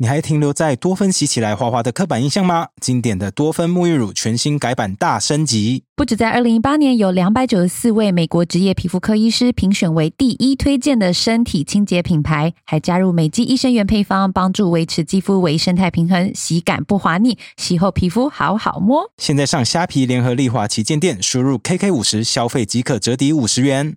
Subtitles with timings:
[0.00, 2.68] 你还停留在多芬洗起来滑滑的刻板印象吗？
[2.80, 19.10] 经典的多芬沐浴乳全新改版大升级，不止在二零一八年有两百九十四位美国职业皮肤科医师评选为第一推荐的身体清洁品牌，还加入美肌益生元配方，帮助维持肌肤微生态平衡，洗感不滑腻，洗后皮肤好好摸。
[19.16, 23.96] 现在上虾皮联合利华旗舰店，输入 KK 五十消费即可折抵五十元。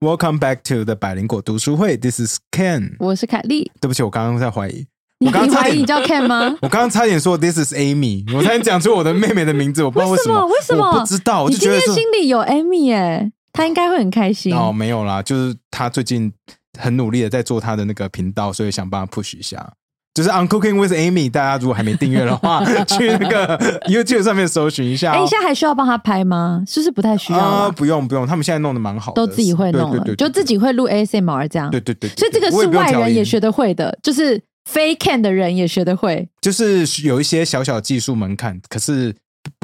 [0.00, 2.94] Welcome back to the 百灵果读书会，This is Ken。
[3.00, 4.86] 我是凯莉，对不起，我刚刚在怀疑，
[5.18, 6.56] 你我刚刚怀疑你叫 Ken 吗？
[6.62, 14.54] 我刚刚差点说 This is Amy，我差点讲出我的妹妹的名字，我不知道为什么，为什么我不知道，我你今天就觉得说心里有 Amy 耶，她应该会很开心。
[14.54, 16.32] 哦，没有啦，就是她最近
[16.78, 19.72] 很努力的在做她的那个频道，所以想帮她 push 一下。
[20.18, 26.64] 就是 On Cooking with Amy，大家如果还没订阅的话， 去那个 YouTube 上面搜寻一下、哎，现在还需要帮他拍吗？
[26.66, 27.70] 是不是不太需要？
[27.70, 31.70] 不用不用，他们现在弄得蛮好的，都自己会弄了，就自己会录 ASMR 这样。
[31.70, 36.28] 对对对对所以这个是外人也学得会的，就是非 Can 的人也学得会。
[36.40, 39.14] 就是有一些小小技术门槛，可是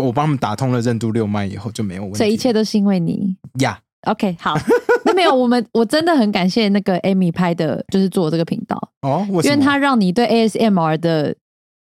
[0.00, 2.18] 我帮他们打通了任督六脉以后就没有问题。
[2.20, 3.34] 这一切都是因为你。
[3.58, 3.76] 呀
[4.06, 11.34] OK，好，那 没有，我们我真的很感谢那个 Amy 拍的，就是做这个频道，哦，因为他让你对 ASMR 的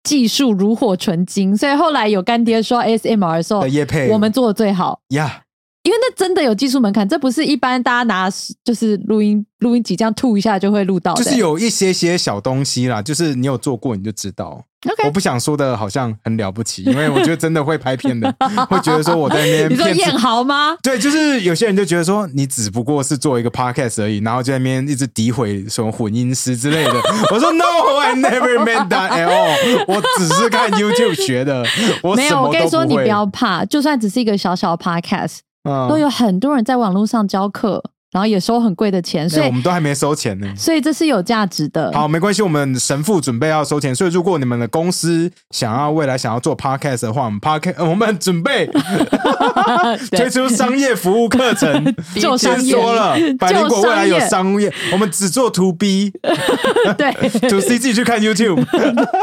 [0.03, 5.43] 技术如火纯青，所以后来有干爹说 ASMR 的时候的，业配我们做的最好，呀
[5.83, 8.29] 因为那真的有技术门槛，这不是一般大家拿
[8.63, 11.23] 就是录音录音机这样吐一下就会录到的。
[11.23, 14.63] 就是有一些些小东西啦，就是你有做过你就知道。
[15.05, 18.29] 我不想说的好像很了不起，因为我觉得真的会拍片的，
[18.69, 20.75] 会觉得说我在那边你说骗自燕豪吗？
[20.83, 26.93] 对，就是有些人就觉得说你只不过是做一个 podcast 而已，然后就在那边一直诋毁什么混音师之类的。
[27.31, 29.85] 我说 No，I never meant that at all。
[29.87, 31.65] 我只是看 YouTube 学的，
[32.03, 33.03] 我没有，我跟你说，你不。
[33.03, 37.83] 要怕，就算只是一个小小 podcast，都有很多人在网络上教课，
[38.13, 40.47] 然后也收很贵的钱，所哎以我们都还没收钱呢。
[40.55, 41.91] 所以这是有价值的。
[41.93, 48.69] 好，没关系，我们神父准备要收钱，所以如果你们的公司想要未来想要做 podcast 的话，我们 podcast 呃我们准备
[50.11, 51.93] 推出商业服务课程。
[52.15, 56.11] 就先说了，百灵果未来有商业，我们只做 to B，
[56.97, 57.11] 对
[57.49, 58.63] ，to C 自己去看 YouTube。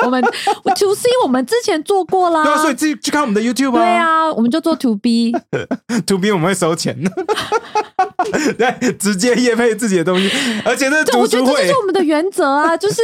[0.05, 4.27] 我们 To C 我们之前做过啦，对啊，所以自己去看我们的 YouTube 对啊。
[4.27, 6.97] 啊，我们就做 To B，To B 我们会收钱，
[8.59, 10.31] 对，直接业配自己的东西，
[10.65, 13.03] 而且这，读书会我觉得这就是，我们的原则啊，就是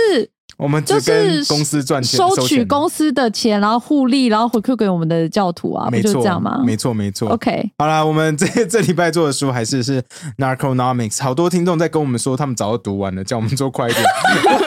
[0.57, 6.63] 我们就是公司赚钱，收取公司的钱，然后互利，然后回馈给我们的教徒啊，不没错就这样吗？
[6.65, 7.29] 没错，没错。
[7.31, 10.03] OK，好啦，我们 这这礼拜做的书还是是
[10.39, 14.05] Narconomics，好多听众在跟我们说，他们早就读完了，叫我们做快一点。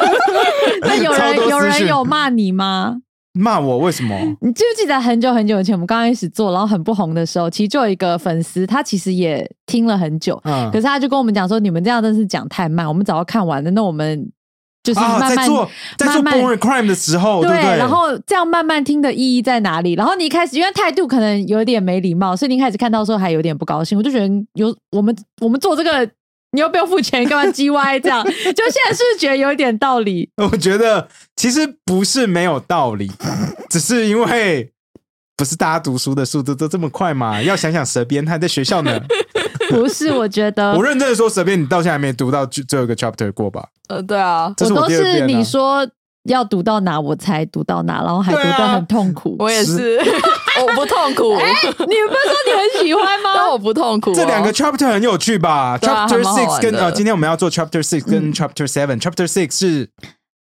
[0.81, 2.97] 那有人有人有骂你吗？
[3.33, 4.15] 骂我为什么？
[4.41, 14.29] 你记不记得很久很久以前，我们刚开始做，然后很不红的时候，其实就有一个粉丝，他其实也听了很久，嗯可是他就跟我们讲说，你们这样真是讲太慢，我们早要看完了，那我们
[14.81, 17.51] 就是啊，慢慢、在做在做慢慢 Born Crime 的时候，对？
[17.51, 19.93] 然后这样慢慢听的意义在哪里？
[19.93, 23.97] 然后你一开始因为态度可能有点没礼貌，所以你一开始看到的时候还有点不高兴。
[23.97, 26.09] 我就觉得有我们我们做这个，
[26.51, 28.23] 你又不用付钱，干嘛叽歪这样？
[28.25, 30.29] 就现在是不是觉得有一点道理？
[30.37, 33.11] 我觉得其实不是没有道理，
[33.69, 34.71] 只是因为
[35.37, 37.41] 不是大家读书的速度都这么快嘛。
[37.41, 38.99] 要想想蛇鞭，他还在学校呢。
[39.69, 43.67] 不是，我觉得我认真的说，蛇鞭，你到现在还没读到最最后一个 chapter 过吧？
[43.87, 45.87] 呃，对啊，这是我都是你说
[46.23, 49.35] 要读到哪我才读到哪，然后还读对啊得很痛苦。
[49.39, 53.51] 我也是，我不痛苦，你不是说你很喜欢但吗？
[53.51, 54.13] 我不痛苦哦。
[54.13, 58.99] 这两个 chapter 很有趣吧啊？Chapter six 跟呃，今天我们要做 Chapter six 跟 Chapter seven。
[58.99, 59.89] Chapter six 是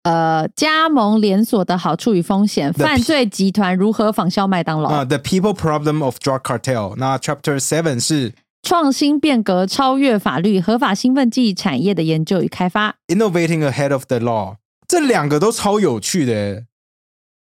[0.05, 6.95] 呃，加盟连锁的好处与风险，犯罪集团如何仿效麦当劳，啊、The People Problem of Drug Cartel。
[6.97, 12.95] 那 Chapter seven 是创新变革，超越法律，合法兴奋剂产业的研究与开发。
[13.09, 14.55] Innovating Ahead of the Law。
[14.89, 16.65] 这两个都超有趣的耶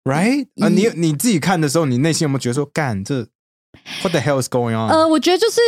[0.04, 0.46] ，right？
[0.60, 3.28] 啊、你你自己看的时候，你内心有没有觉得说，干这
[4.02, 5.60] What the hell is going on？、呃，我觉得就是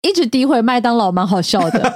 [0.00, 1.92] 一直诋毁麦当劳，蛮好笑的。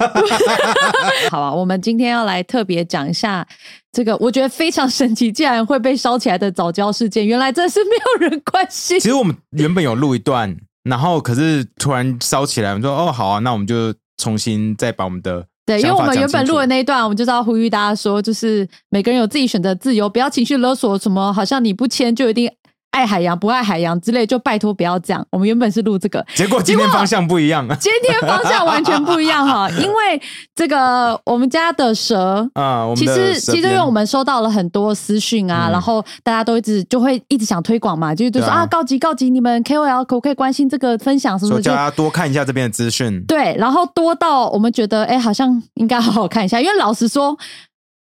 [1.30, 3.46] 好啊，我们今天要来特别讲一下
[3.92, 9.08] 这个，我觉得非常神奇，竟然会被烧起来的早教事件，原来真是没有人关心其。
[9.08, 22.50] 实我们原本有录一段，然后可是突然烧起来，我们说哦好啊，那我们就重新再把我们的对，因为我们原本录的那一段，我们就是要呼吁大家说，就是每个人有自己选择自由，不要情绪勒索，什么好像你不签就一定
[22.92, 25.26] 爱海洋不爱海洋之类，就拜托不要这样。
[25.30, 30.22] 我们原本是录这个，结果今天方向不一样 今天方向完全不一样哈， 因为
[30.54, 32.48] 这个我们家的蛇。
[32.54, 32.92] 啊。
[32.94, 43.24] 其的实，其实因为我们收到了很多私讯啊，嗯然后大家都一直就会一直想推广嘛，就是就说啊啊，告急告急，你们 KOL 可不可以关心这个分享什么叫大家多看一下这边的资讯。
[43.26, 47.34] 对，然后多到我们觉得，哎，好像应该好好看一下，因为老实说，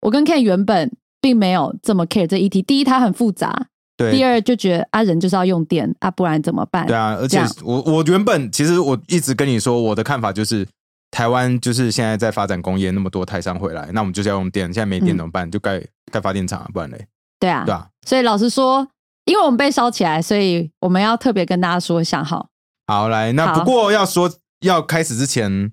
[0.02, 0.90] 我跟 Ken 原本
[1.20, 2.62] 并没有这么 care 这议题。
[2.62, 3.50] 第一，它很复杂；
[3.96, 6.86] 对，第二，就觉得啊，人就是要用电啊，不然怎么办？
[6.86, 10.66] 对啊，而且我我原本其实我一直跟你说，我的看法就是，
[11.10, 15.50] 台湾就是现在在发展工业，那么多台商回来，那我们就是要用电，现在没电嗯怎么办？
[15.50, 15.82] 就盖
[16.12, 17.06] 盖发电厂啊，不然嘞，
[17.40, 17.88] 对啊，对啊。
[18.06, 18.86] 所以老实说，
[19.24, 22.46] 因为我们被烧起来，所以我们要特别跟大家说一下哈。
[22.86, 25.72] 好，来，那不过要说要开始之前，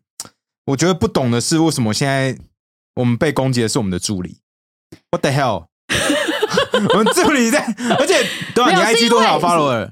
[0.67, 2.37] 我觉得不懂的是，为什么现在
[2.95, 4.37] 我们被攻击的是我们的助理
[5.11, 5.65] ？What the hell？
[6.93, 7.59] 我们助理在，
[7.99, 8.15] 而且
[8.55, 9.89] 对啊，你 IG 多少为 follower？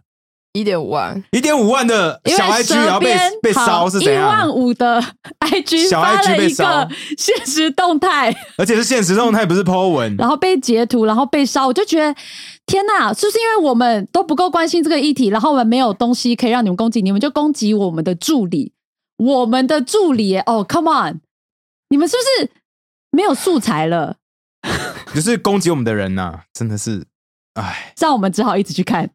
[0.53, 4.49] 一点五万，一点五万的小 IG，然后被被烧是怎一万样？
[4.49, 5.01] 五的
[5.39, 10.13] IG 小 IG 一被烧个现实动态，而且是现实动态，不是 po 文。
[10.17, 12.13] 然后被截图，然后被烧，我就觉得
[12.65, 18.73] 天哪，是不是因为我们都不够关心这个议题，然后我们没有东西可以让你们攻击，你们就攻击我们的助理，
[19.19, 21.21] 我们的助理耶哦，come on，
[21.87, 22.51] 你们是不是
[23.11, 24.17] 没有素材了？
[25.13, 27.05] 就是攻击我们的人呐、真的是，
[27.55, 29.09] 唉，让我们只好一直去看。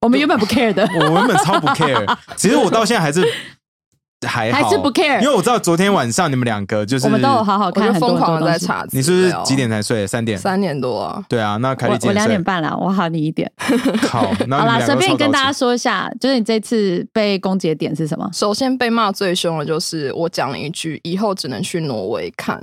[0.00, 3.22] 我们原本不 care 的，我原本超不 care，其实我到现在还是
[4.26, 8.46] 还好，还是不 care 因为我知道昨天晚上你们两个就是我们都有好好看疯狂的。
[8.46, 8.84] 在查。
[8.92, 10.06] 你是不是几点才睡？
[10.06, 10.38] 三点。
[10.38, 12.42] 三点多啊，对啊，那凯我我两点？
[12.42, 13.50] 半了，我好你一点。
[14.08, 18.28] 好，那好啦，随便跟大家家说一下，就是你这次被攻击的点是什么？
[18.32, 22.58] 首先被骂最凶的就是我讲了一句，以后只能去挪威看。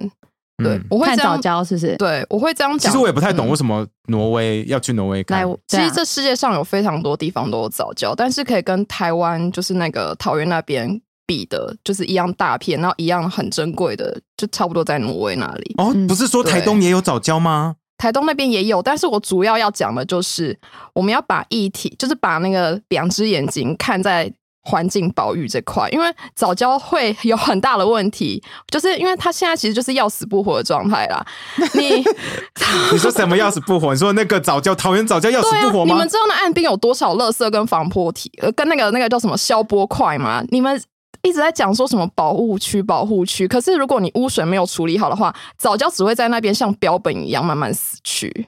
[0.63, 1.95] 对，嗯我会看早这样，教是不是？
[1.97, 2.91] 对我会这样讲。
[2.91, 5.45] 其实我也不太懂嗯为什么挪威要去挪威看来，。
[5.45, 15.75] 对啊其实这世界上有非常多地方都有早教，但是可以跟台湾就是那个桃园那边比的，就是一样大片，然后一样很珍贵的，就差不多在挪威那里。
[15.77, 17.75] 哦，嗯不是说台东也有早教吗？
[17.97, 20.55] 台东那边也有，但是我主要要讲的就是
[20.93, 24.31] 我们要把议题，就是把那个两只眼睛看在
[24.67, 26.05] 环境保育这块，因为
[26.35, 31.25] 早教会有很大的问题，就是因为它现在其实就是要死不活的状态啦。
[31.73, 32.03] 你
[32.91, 33.93] 你说什么要死不活？
[33.93, 36.07] 你说那个早教桃园早教要死不活吗你们？
[36.09, 40.43] 知道那岸边有多少垃圾跟防波体，呃，跟那个那个叫什么消波块吗？
[40.49, 40.81] 你们。
[41.23, 48.47] 一直在讲说什么保护区、保护区，可是如果你污水没有处理好的话，早教只会在那边像标本一样慢慢死去。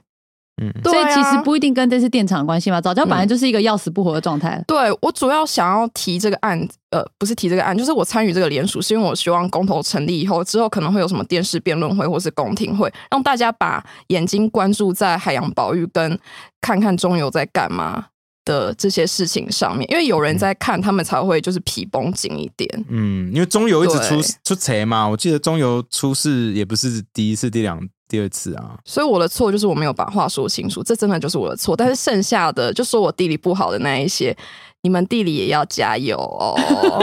[0.59, 1.09] 嗯，对啊。
[1.09, 4.63] 所以其实不一定跟这次电厂有关系嘛，早教本来就是一个要死不活的状态。
[4.67, 16.19] 对我主要想要提这个案，呃，不是提这个案，就是我参与这个联署，是因为我希望公投成立以后，之后可能会有什么电视辩论会或是公听会，让大家把眼睛关注在海洋保育跟
[16.61, 18.05] 看看中油在干嘛
[18.45, 22.85] 的这些事情上面，因为有人在看，他们才会就是皮绷紧一点。
[22.89, 27.79] 嗯，因为中油一直出出贼嘛，我记得中油出事也不是第一次、第两、
[28.09, 28.71] 第二次啊。
[28.83, 31.77] 所以我的错就是我没有把话说清楚，这真的就是我的错。
[31.77, 34.35] 但是剩下的就说我地理不好的那一些，
[34.81, 36.55] 你们地理也要加油哦。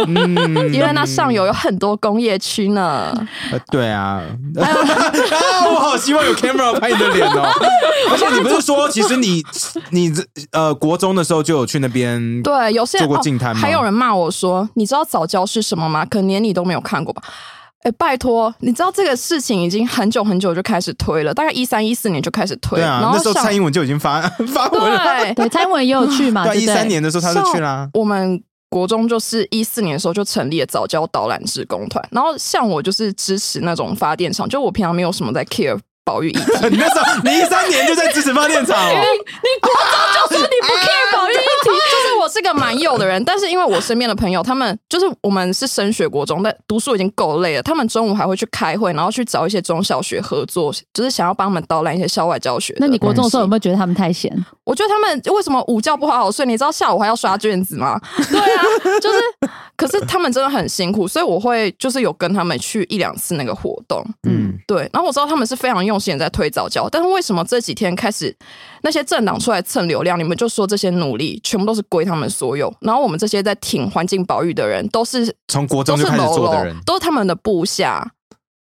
[0.08, 0.26] 嗯，
[0.74, 3.12] 因为那上游有很多工业区呢。
[3.52, 4.20] 呃，对啊，
[4.56, 4.66] 啊，
[5.72, 7.48] 我好希望有 camera 拍你的脸哦。
[8.10, 9.42] 而且你不是说，其实你
[9.90, 10.12] 你
[10.52, 16.04] 呃国中的时候就有去那边，对，有些人做过净滩吗哦还有人骂我说：“你知道早教是什么吗？
[16.04, 17.22] 可能连你都没有看过吧？”
[17.86, 26.66] 哎，拜托，你知道这个事情已经很久很久就开始推了，大概一三一四年就开始推，对啊，然后那时候蔡英文就已经发 发文了，对对，蔡英文也有去嘛， 对啊，一？
[26.66, 27.88] 三年的时候他就去啦。
[27.92, 54.32] 我们国中就是一四年的时候就成立了早教导览职工团，然后像我就是支持那种发电厂，就我平常没有什么在 care 保育议题， 你那时候你一三年就在支持发电厂哦，你国中就说你不 care 保育议题， 就是我是个蛮幼的人，但是因为我身边的朋友，他们就是我们是升学国中，但读书已经够累了，他们中午还会去开会，然后去找一些中小学合作，就是想要帮他们导览一些校外教学那你国中的时候有没有觉得他们太闲？
[54.62, 56.46] 我觉得他们为什么午觉不好好睡？
[56.46, 58.00] 你知道下午还要刷卷子吗？
[58.30, 58.62] 对啊，
[59.00, 59.18] 就是，
[59.76, 64.02] 可是他们真的很辛苦，所以我会就是有跟他们去一两次那个活动。
[64.26, 68.34] 嗯，对，然后我知道他们是非常用心在推早教，但是为什么这几天开始
[68.82, 78.12] 那些政党出来蹭流量，你们就说这些努力全部都是归他们所有，然后我们这些在挺环境保育的人都是从国中都就是开始做的人，，都是他们的部下，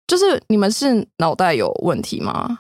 [0.08, 2.60] 就是你们是脑袋有问题吗？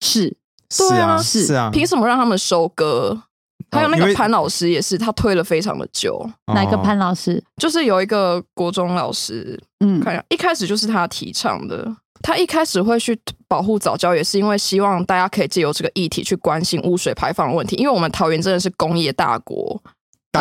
[0.00, 0.36] 是
[0.70, 3.22] 是啊是啊，凭什么让他们收割？
[3.70, 6.28] 还有那个潘老师也是，他推了非常的久。
[6.54, 7.42] 哪一个哦潘老师？
[7.56, 11.94] 就是有一个国中老师，嗯，看一下，一开始就是他提倡的。
[12.22, 17.76] 他一开始会去保护早教，也是因为希望大家可以借由这个议题去关心污水排放的问题。
[17.76, 19.80] 因为我们桃园真的是工业大国，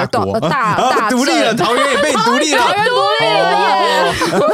[0.06, 4.14] 大国呃大啊 大 独立了，桃园也被你独立了，桃园独立了耶！
[4.34, 4.52] 哦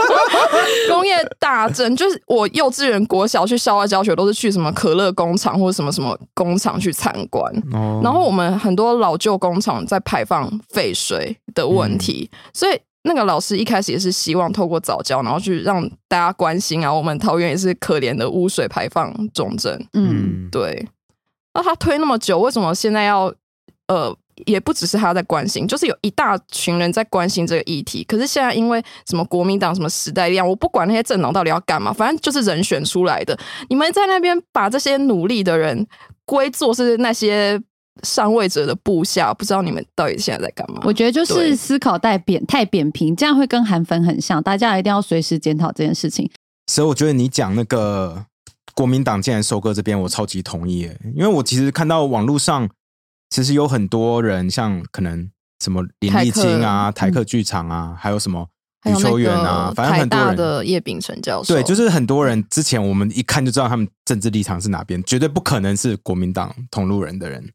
[0.90, 7.52] 工业大镇就是我幼稚园、国小去校外教学，都是去什么可乐工厂或者什么什么工厂去参观。
[7.74, 19.74] 哦然后我们很多老旧工厂在排放废水的问题，所以那个老师一开始也是希望透过早教，然后去让大家关心啊，我们桃园也是可怜的污水排放重镇。
[19.94, 20.88] 嗯，嗯，对，
[21.54, 23.34] 那他推那么久，为什么现在要
[23.88, 28.04] 呃，也不只是他在关心，就是有一大群人在关心这个议题。
[28.04, 33.38] 可是现在因为什么国民党什么时代力量，我不管那些政党到底要干嘛，反正就是人选出来的。
[33.70, 35.86] 你们在那边把这些努力的人
[36.26, 37.62] 归作是那些
[38.04, 40.82] 上位者的部下，不知道你们到底现在在干嘛？
[40.86, 46.30] 我觉得就是思考太扁太扁平，这样会跟韩粉很像，大家一定要随时检讨这件事情。
[46.68, 48.26] 所以我觉得你讲那个
[48.74, 52.70] 国民党竟然收割这边，我超级同意耶，因为我其实看到网络上
[53.32, 55.32] 其实有很多人，像可能
[55.64, 58.48] 什么林立清啊、台客剧场啊，还有什么
[58.86, 60.36] 余秋远啊，反正很多人。
[60.36, 67.52] 的叶秉成教授，对，就是很多人之前我们一看就知道他们政治立场是哪边，绝对不可能是国民党同路人的人，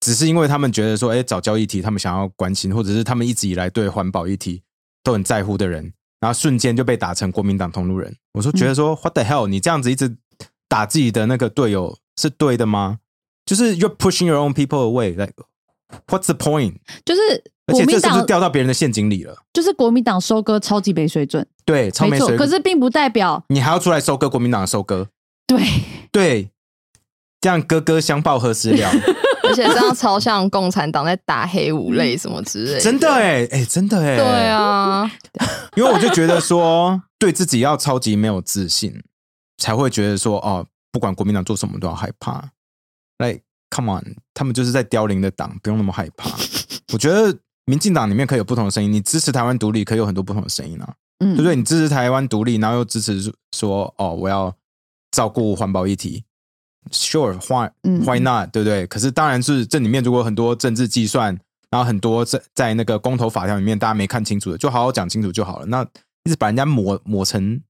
[0.00, 4.62] 只是因为他们觉得说，哎，早教议题他们想要关心，或者是他们一直以来对环保议题
[5.02, 8.14] 都很在乎的人，然后瞬间就被打成国民党同路人。
[8.34, 10.18] 我说觉得说、w h a t the hell，你这样子一直
[10.68, 12.98] 打自己的那个队友是对的吗？
[13.48, 15.32] 就是 you're pushing your own people away，like
[16.08, 16.74] what's the point？
[17.02, 17.20] 就是
[17.66, 19.34] 而且这是不是掉到别人的陷阱里了？
[19.54, 22.26] 就是国民党收割超级没水准，对，超没错。
[22.26, 22.46] 没水准。
[22.46, 25.08] 可是并不代表你还要出来收割国民党的收割，
[25.46, 25.62] 对，
[26.12, 26.50] 对，
[27.40, 28.90] 这样哥哥相报何时了？
[29.48, 35.10] 而且这样超像共产党在打黑五类什么之类的，真的哎、哎、真的哎、对，啊，
[35.74, 39.02] 因为我就觉得说，对自己要超级没有自信，
[39.56, 42.50] 才会觉得说，哦，不管国民党做什么都要害怕。
[43.18, 46.30] Like come on，他们就是在凋零的党，不用那么害怕。
[46.92, 51.54] 我觉得民进党里面可以有不同的声音，你支持台湾独立，可以有很多不同的声音啊，嗯，对不对？
[51.54, 54.54] 你支持台湾独立，然后又支持说，哦，我要
[55.10, 56.24] 照顾环保议题。
[56.90, 58.50] Sure，why 嗯 why not？
[58.50, 58.86] 对不对？
[58.86, 61.38] 可是当然是这里面如果很多政治计算，
[61.70, 65.66] 然后很多在在那个公投法条里面大家没看清楚的，就好好讲清楚就好了。
[65.66, 65.82] 那
[66.24, 67.60] 一直把人家抹抹成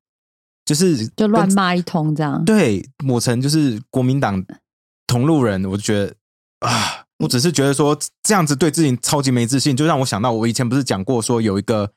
[0.65, 2.45] 就是就乱骂一通这样。
[2.45, 4.45] 对，抹成就是国民党
[5.09, 6.15] 同路人，我就觉得
[6.61, 11.91] 啊，我只是觉得说这样子对自己超级没自信，就让我想到我以前不是讲过说有一个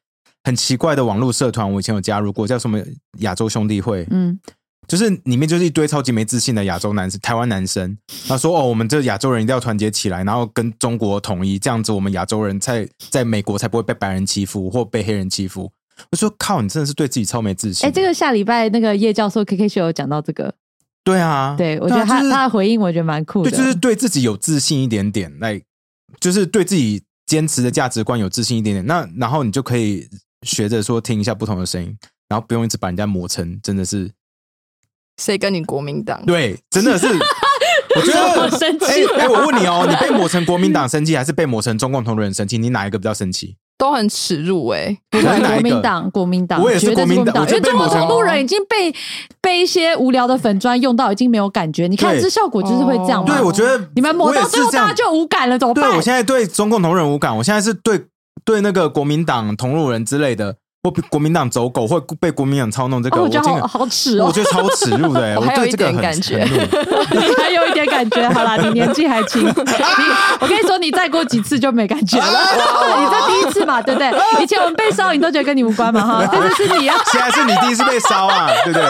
[0.43, 2.79] 很奇怪的网络社团，我以前有加入过，叫什么
[3.19, 4.39] 亚洲兄弟会，嗯，
[4.87, 7.95] 就是里面就是一堆超级没自信的亚洲男生、台湾男生，
[8.27, 15.71] 他说哦，我们这亚洲人一定要团结起来，然后跟中国统一，这样子我们亚洲人在在美国才不会被白人欺负或被黑人欺负。
[16.09, 17.87] 我说靠，你真的是对自己超没自信。
[17.87, 20.51] 哎、这个下礼拜那个叶教授 K K 秀有讲到这个，
[21.03, 25.61] 对啊，对我觉得他、啊就是他的回应我觉得蛮酷的，对，就是对自己有自信一点点，来，
[26.19, 28.85] 就是对自己坚持的价值观有自信一点点。
[28.85, 30.07] 那然后你就可以
[30.43, 31.97] 学着说听一下不同的声音，
[32.29, 34.11] 然后不用一直把人家磨成真的是
[35.21, 36.23] 谁跟你国民党？
[36.25, 37.07] 对，真的是。
[37.93, 42.57] 我觉得我生气哎、哎我问你哦，你被 抹成国民党生气，还是被抹成中共同路人生气？
[42.57, 43.57] 你哪一个比较生气？
[43.81, 48.93] 都很耻辱哎、不你是哪一个管国民党，国民党，我也是绝对国民党我因为中国同路人已经被
[49.41, 51.87] 被一些无聊的粉砖用到，已经没有感觉。
[51.87, 53.35] 你看这效果就是会这样嘛？
[53.35, 55.83] 对，我觉得你们抹到最后，大家就无感了，怎么办？
[55.83, 58.05] 对我现在对中共同人无感，我现在是对
[58.45, 66.43] 对那个国民党同路人之类的，或国民党走狗，或被国民党操弄这个，哦，我觉得好好耻哦我，觉得超耻辱的、欸， 我还有一对这个很点感觉
[67.37, 68.27] 还有一点感觉。
[68.29, 69.53] 好啦，你年纪还轻， 你
[70.39, 72.25] 我跟你说，你再过几次就没感觉了。
[72.25, 74.11] 你这第一次嘛，对不对？
[74.41, 78.83] 以前我们被烧，你都觉得跟你无关嘛，哈，这次是你啊，现在是你第一次被烧啊，对不对？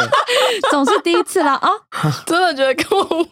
[0.69, 1.69] 总是第一次啦啊。
[2.25, 3.27] 真的觉得跟我无关。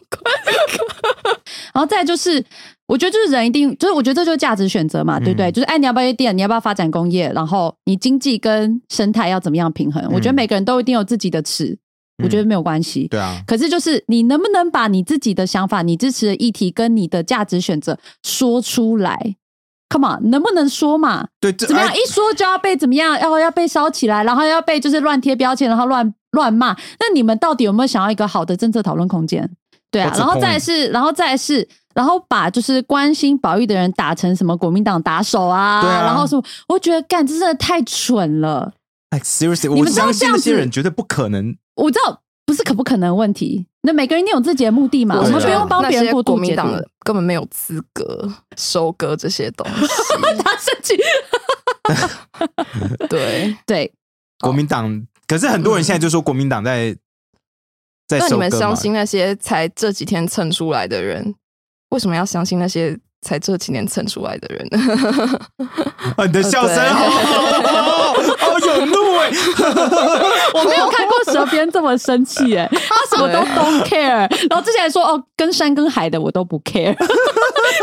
[1.74, 2.44] 然后再就是，
[2.90, 5.52] 我觉得就是人一定，就是我觉得这就是价值选择嘛，对不对？
[5.52, 10.04] 嗯就是哎，你要不要店，你要不要发展工业，然后你经济跟生态要怎么样平衡？
[10.12, 11.78] 我觉得每个人都一定有自己的尺，
[12.24, 13.08] 我觉得没有关系。
[13.08, 19.36] 对啊，可是就是你能不能把你自己的想法、你支持的议题跟你的价值选择说出来
[19.90, 21.28] ？Come on，能不能说嘛？
[21.40, 21.92] 对，这怎么样？
[21.92, 23.20] 哎一说就要被怎么样？
[23.20, 26.74] 要要被烧起来，然后要被就是乱贴标签，然后乱乱骂。
[27.00, 29.48] 那你们到底有没有想要一个好的政策讨论空间？
[29.92, 36.44] 对啊然后再是，然后再是，然后把就是关心保育的人打成什么国民党打手啊，对啊然后什么？
[36.68, 38.74] 我觉得干这真的太蠢了。
[39.12, 41.56] like seriously，我你们知道相信那些这样子人绝对不可能。
[41.76, 46.72] 我知道不是可不可能的问题，那每个人一定有自己的目的嘛，我们不用帮别人那些过度解读国民党。
[46.72, 49.88] 的根本没有资格收割这些东西。
[50.44, 50.96] 他生气，
[53.10, 53.92] 对，对，
[54.40, 56.96] 国民党，可是很多人现在就说国民党在
[58.08, 61.34] 在那你收割嘛们相信那些才这几天蹭出来的人，
[61.90, 65.40] 为什么要相信那些才这几年蹭出来的人呢？
[66.16, 69.30] 啊你的笑声好好好有怒哎！
[70.54, 76.96] 我没有看过蛇鞭这么生气，哎， 他什么都对 don't care，然后之前还说哦，跟山跟海的我都不 care，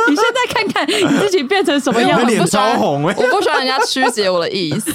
[0.09, 2.25] 你现在看看你自己变成什么样子？
[2.27, 4.93] 你的脸超红哎、我不喜欢人家曲解我的意思。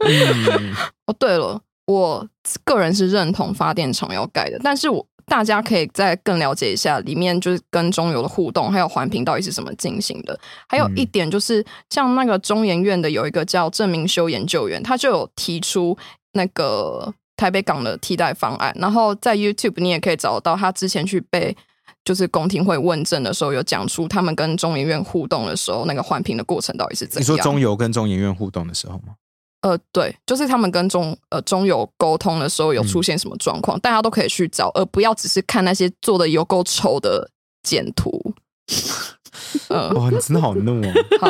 [0.00, 0.74] 嗯
[1.06, 2.26] 哦，对了，我
[2.64, 10.36] 个人是认同发电厂要盖的，但是我大家可以再更了解一下里面就是跟中游的互动，还有环评到底是怎么进行的。
[10.68, 15.96] 还有一点就是，像那个中研院的有一个叫郑明修研究员，他就有提出
[16.32, 21.56] 那个台北港的替代方案，然后在 YouTube 你也可以找到他之前去被。
[22.02, 27.22] 就是公听会问政的时候，有讲出他们跟中研院互动的时候，那个环评的过程到底是怎样？
[27.22, 29.12] 你说中油跟中研院互动的时候吗？
[29.62, 37.30] 呃，对，就是他们跟中呃中油沟通的时候有出现什么状况，大家都可以去找，而不要只是看那些做的有够丑的
[37.62, 38.34] 简图。
[39.68, 40.92] 嗯，哇，你真的好怒哦！
[41.20, 41.28] 好，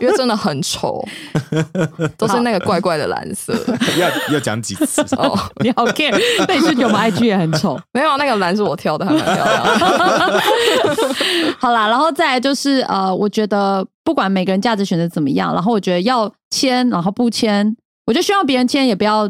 [0.00, 1.04] 因为真的很丑，
[2.16, 3.52] 都是那个怪怪的蓝色。
[3.98, 5.02] 要要讲几次？
[5.16, 6.16] 哦，你好 care，
[6.48, 7.78] 那你是觉得我们 IG 也很丑？
[7.92, 10.42] 没有，那个蓝是我挑的，还蛮漂亮的。
[11.58, 19.28] 好啦，然后再来就是呃，我觉得不管每个人价值选择怎么样，然后我觉得要签，然后不签，我就希望别人签也不要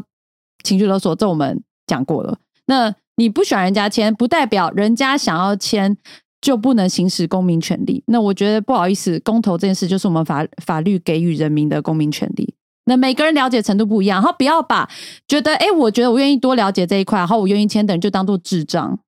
[0.63, 2.37] 情绪勒索，这我们讲过了。
[2.67, 5.97] 那你不喜欢人家签，不代表人家想要签
[6.43, 8.05] 就不能行使公民权利。
[8.09, 12.53] 那我觉得不好意思，公投这件事就是我们法法律给予人民的公民权利。
[12.85, 14.87] 那每个人了解程度不一样，然后不要把
[15.27, 18.99] 觉得哎，诶我觉得我愿意多了解这一块，然后我愿意签的人就当做智障。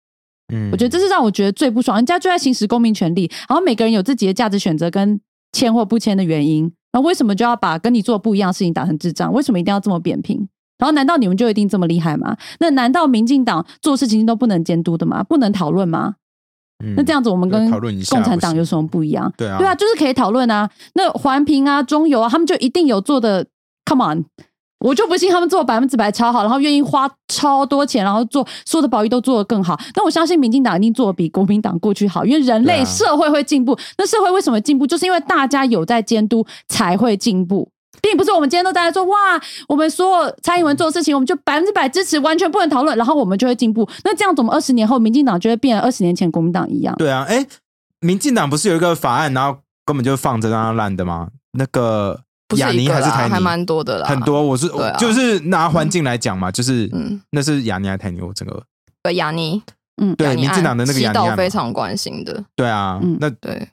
[0.51, 5.21] 嗯我觉得这是让我觉得最不爽，人家就在行使公民权利，然后每个人有自己的价值选择跟
[5.53, 9.33] 签或不签的原因，那为什么就要把跟你做不一样的事情打成智障？
[9.33, 10.49] 为什么一定要这么扁平？
[10.79, 12.37] 然后难道你们就一定这么厉害吗？
[12.61, 15.25] 那难道民进党做事情都不能监督的吗？
[15.25, 16.15] 不能讨论吗？
[16.85, 19.33] 嗯那这样子我们跟共产党有什么不一样？
[19.37, 20.71] 对啊，对啊，就是可以讨论啊。
[20.95, 23.47] 那环评啊、中油啊，他们就一定有做的。
[23.85, 24.25] Come on，
[24.81, 29.79] 我就不信他们做百分之百超好，然后愿意花超多钱，然后做所有的保育都做得更好。
[29.93, 33.77] 但我相信民进党一定做得比国民党过去好，因为人类社会会进步。
[33.97, 34.87] 那社会为什么进步？
[34.87, 37.69] 就是因为大家有在监督才会进步。
[38.01, 39.17] 并不是我们今天都在说哇，
[39.67, 43.89] 我们所有蔡英文做的事情，我们就百分之百支持，完全不能讨论，然后我们就会进步。
[44.05, 46.95] 那这样怎么二十年后，民进党就会变二十年前国民党一样。
[46.97, 47.45] 对啊，哎，
[48.01, 51.29] 民进党不是有一个法案，然后根本就放着让它烂的吗？
[51.59, 52.21] 那个
[52.57, 53.35] 雅尼一个啦还是台尼？
[53.35, 54.43] 还蛮多的啦，很多。
[54.43, 58.21] 我是就是拿环境来讲嘛，就是嗯那是雅尼还是台尼？
[58.21, 58.63] 我整个
[59.03, 59.63] 对雅尼，
[60.03, 63.69] 嗯，对民进党的那个西岛雅尼案嘛非常关心的，对啊嗯，那对。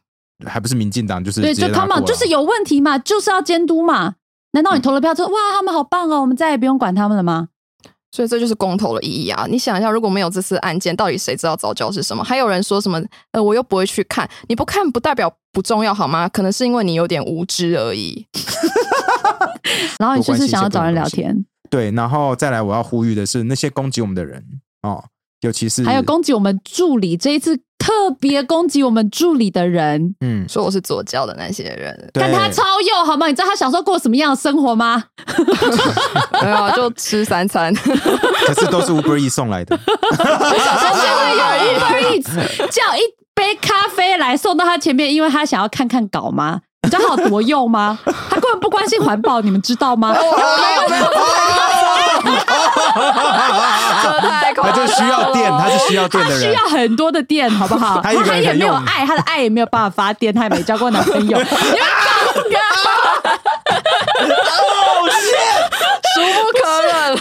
[0.46, 4.16] 还不是民进党，就是对，就直接拉 come on，过啊就是有问题嘛，就是要监督嘛。
[4.52, 7.48] 难道你投了票之后，哇，他们好棒哦，我们再也不用管他们了吗？
[8.16, 9.46] 所以这就是公投的意义啊！
[9.50, 12.24] 你想一下，如果没有这次案件，到底谁知道早教是什么？
[12.24, 12.98] 还有人说什么？
[13.34, 16.30] 呃，我又不会去看，你不看不代表不重要好吗？
[16.30, 18.26] 可能是因为你有点无知而已。
[20.00, 24.42] 然后你就是想要找人聊天，对，然后再来我要呼吁的是那些攻击我们的人
[24.84, 25.04] 哦，
[25.42, 33.28] 尤其是还有攻击我们助理，这一次特别攻击我们助理的人，嗯，说我是左教的那些人，对但他超右好吗？
[33.28, 35.04] 你知道他小时候过什么样的生活吗？
[36.42, 37.72] 没有啊，就吃三餐。
[38.48, 39.78] 可是都是 Uber E 送来的，
[40.18, 42.36] 他现在有 Uber Eats
[42.72, 43.02] 叫一
[43.36, 46.62] 杯咖啡来送到他前面，因为他想要看看稿吗？
[46.84, 48.00] 你知道他有多右吗？
[48.30, 50.16] 他根本不关心环保，你们知道吗？
[54.62, 56.60] 他就需要电，他是需要电的人他需要。
[56.70, 58.00] 很多的电，好不好？
[58.06, 58.20] 他也
[58.54, 61.38] 没有爱，他的爱也没有办法发电，他也没交过男朋友。
[61.38, 61.52] 你们搞
[66.14, 67.16] 俗不可忍了。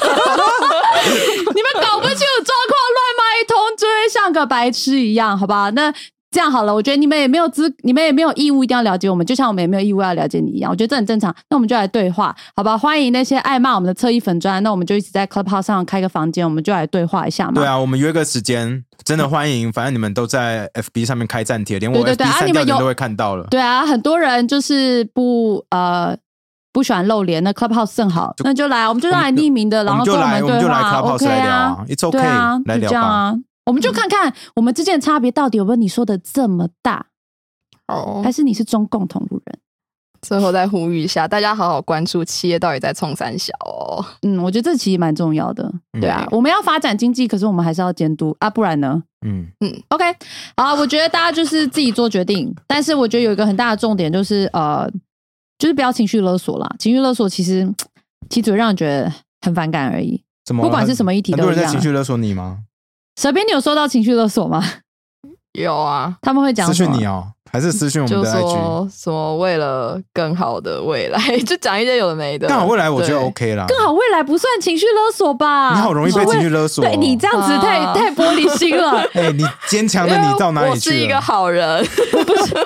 [1.55, 5.71] 你们搞不清楚状况，乱骂一通，就会像个白痴一样，好不好？
[5.73, 5.93] 那
[6.35, 10.69] 这样好了，我觉得你们也没有资，你们也没有义务一定要了解我们，就像我们也没有义务要了解你一样。
[10.69, 11.33] 我觉得这很正常。
[11.49, 12.77] 那我们就来对话，好吧？
[12.77, 17.53] 欢迎那些爱骂我们的侧翼粉砖，那我们就一起在 Clubhouse 上开个房间，我们就来对话一下嘛。
[17.63, 19.73] 对啊，我们约个时间，真的欢迎。
[19.73, 23.47] 反正你们都在 FB 上面开站帖，连我 FB 对啊删你们有掉的人都会看到了。
[23.49, 26.17] 对啊，很多人就是不呃
[26.73, 33.35] 不喜欢露脸，那 Clubhouse 正好，那就来，我们就让来匿名的，我然后来，我们就来话 Clubhouse，OK 来聊啊啊，It's 对 OK，啊，来聊吧。
[33.67, 37.07] 我们就看看我们之间的差别到底有没有你说的这么大，
[37.89, 39.59] 哦还，是你是中共同路人？
[40.23, 44.03] 最后再呼吁一下，大家好好关注企业到底在冲三小哦。
[44.23, 45.71] 嗯，我觉得这其实蛮重要的。
[46.01, 50.05] 对啊，我们要发展经济，可是我们还是要监督啊，不然呢嗯嗯，？OK，
[50.57, 54.91] 好，我觉得大家就是自己做决定，但是我觉得有一个很大的重点就是呃，
[55.59, 56.75] 就是不要情绪勒索啦。
[56.79, 57.71] 情绪勒索其实
[58.31, 60.23] 其实只会让人觉得很反感而已。
[60.45, 60.63] 怎么？
[60.63, 62.61] 不管是什么议题很多人都一样啊在情绪勒索你吗？
[63.17, 64.63] 蛇边，你有收到情绪勒索吗？
[65.53, 68.41] 有啊，他们会讲私讯你哦，还是私讯我们就的 IG。
[68.41, 72.49] 说什么为了更好的未来， 就讲一些有的没的。
[72.49, 73.65] 更好未来，我觉得 OK 啦。
[73.69, 75.73] 更好未来不算情绪勒索吧？
[75.77, 79.01] 你好容易被情绪勒索哦对你这样子太啊太玻璃心了。
[79.15, 81.21] 哎，你坚强的你到哪里去我是一个？
[81.21, 81.87] 好人，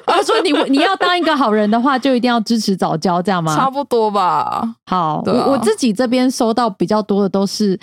[0.06, 3.54] 他说你你要当一个好人的话，就一定要支持早教，这样吗？
[3.54, 4.62] 差不多吧。
[4.86, 7.78] 好，啊我我自己这边收到比较多的都是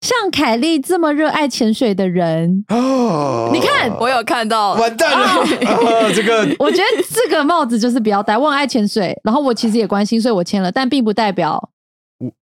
[0.00, 5.34] 像凯莉这么热爱潜水的人，哦，你看我有看到，完蛋了，
[5.68, 8.36] 哦这个 我觉得这个帽子就是不要戴。
[8.36, 11.70] 我很爱潜水，然后我其实也关心，所以我签了，但并不代表
[12.18, 12.32] 我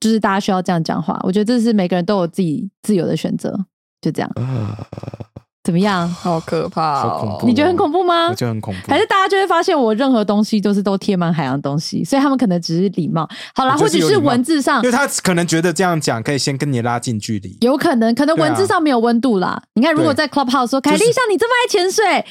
[0.00, 1.18] 就是大家需要这样讲话。
[1.24, 3.58] 我觉得这是每个人都有自己自由的选择，
[4.00, 4.30] 就这样。
[5.62, 6.08] 怎么样？
[6.14, 7.02] 好可怕哦！
[7.02, 8.34] 好恐怖你觉得很恐怖吗我？
[8.34, 8.80] 觉得很恐怖。
[8.90, 13.28] 还是大家就会发现我任何东西都是都贴满海洋东西，所以他们可能只是礼貌。
[13.54, 17.56] 好啦，或者是文字上因为他可能觉得这样讲可以先跟你拉近距离。
[17.60, 19.62] 有可能，可能文字上没有温度啦。
[19.74, 22.24] 你看，如果在 Clubhouse 说凯就是莉像你这么爱潜水，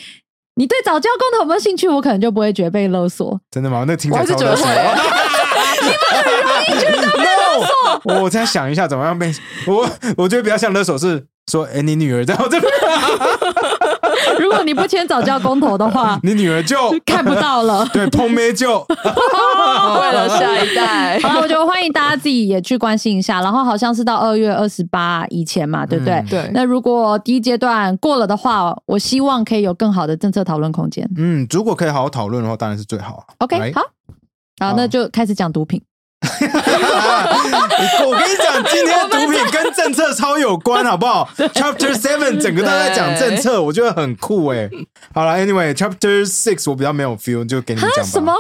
[0.56, 1.88] 你对早教公投有没有兴趣？
[1.88, 3.40] 我可能就不会觉得被勒索。
[3.52, 3.86] 真的吗？
[3.88, 4.66] 那听起来我还是 觉得被勒
[8.04, 9.32] 索 我再想一下怎么样被
[9.68, 9.88] 我，
[10.18, 12.72] 我觉得比较像勒索是说，哎、你女儿在我这边，
[14.40, 17.86] 如果你不签早教公投的话， 你女儿就看不到了。
[17.92, 23.42] 对碰妹就为了下一代，好了，我觉得欢迎大家自己也去关心一下。
[23.42, 26.14] 然后好像是到二月二十八以前嘛，对不对？
[26.16, 31.10] 嗯对那如果第一阶段过了的话，我希望可以有更好的政策讨论空间。
[31.18, 33.24] 嗯，如果可以好好讨论的话，当然是最好啊。
[33.40, 33.82] OK，好，
[34.60, 35.82] 好，好那就开始讲毒品。
[38.06, 41.30] 我跟你讲，今天毒品跟政策超有关，好不好？
[41.38, 44.70] Chapter Seven 整个都在讲政策，我觉得很酷哎。
[45.14, 48.04] 好了，Anyway，Chapter Six 我比较没有 feel，就给你讲吧。
[48.04, 48.34] 什么？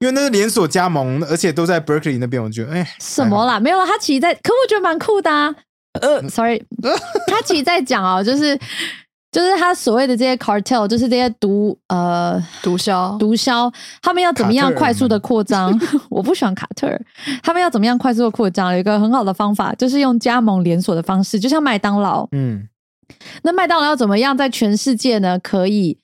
[0.00, 3.58] 因为那是连锁加盟，而且都在 Berkeley 那边，我觉得哎，什么啦？
[3.60, 5.54] 没有啦，他其实在，可我觉得蛮酷的啊。
[6.00, 6.60] 呃，sorry，
[7.30, 8.58] 他其实在讲哦，就是
[9.34, 13.68] 就是他所谓的这些 cartel，就是这些毒呃毒枭，毒枭，
[14.00, 15.76] 他们要怎么样快速的扩张？
[16.08, 17.00] 我不喜欢卡特尔，
[17.42, 18.72] 他们要怎么样快速的扩张？
[18.72, 22.28] 有一个很好的方法，就是用加盟连锁的方式，就像麦当劳。
[22.30, 22.68] 嗯，
[23.42, 25.36] 那麦当劳要怎么样在全世界呢？
[25.40, 25.98] 可以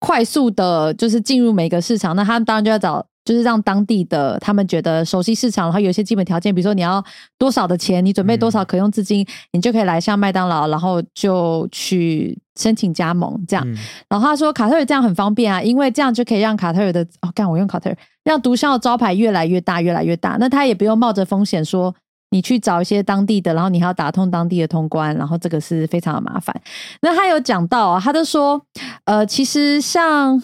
[0.00, 2.16] 快速的，就是进入每个市场？
[2.16, 3.06] 那他们当然就要找。
[3.24, 7.02] 就是让当地的他们觉得熟悉市场，然后有一些基本条件，比如说你要
[7.38, 13.64] 多少的钱，你准备多少可用资金，你就可以来向麦当劳，然后就去申请加盟这样。
[13.66, 13.74] 嗯
[14.08, 20.36] 然后他说卡特尔这样很方便啊，因为这样就可以让卡特尔的哦，干我用卡特尔，让毒枭的招牌越来越大，越来越大。
[20.38, 21.92] 那他也不用冒着风险说
[22.30, 26.54] 你去找一些当地的，然后你还要打通当地的通关，然后这个是非常的麻烦。
[27.00, 28.60] 那他有讲到啊，他就说，
[29.04, 30.40] 呃，其实像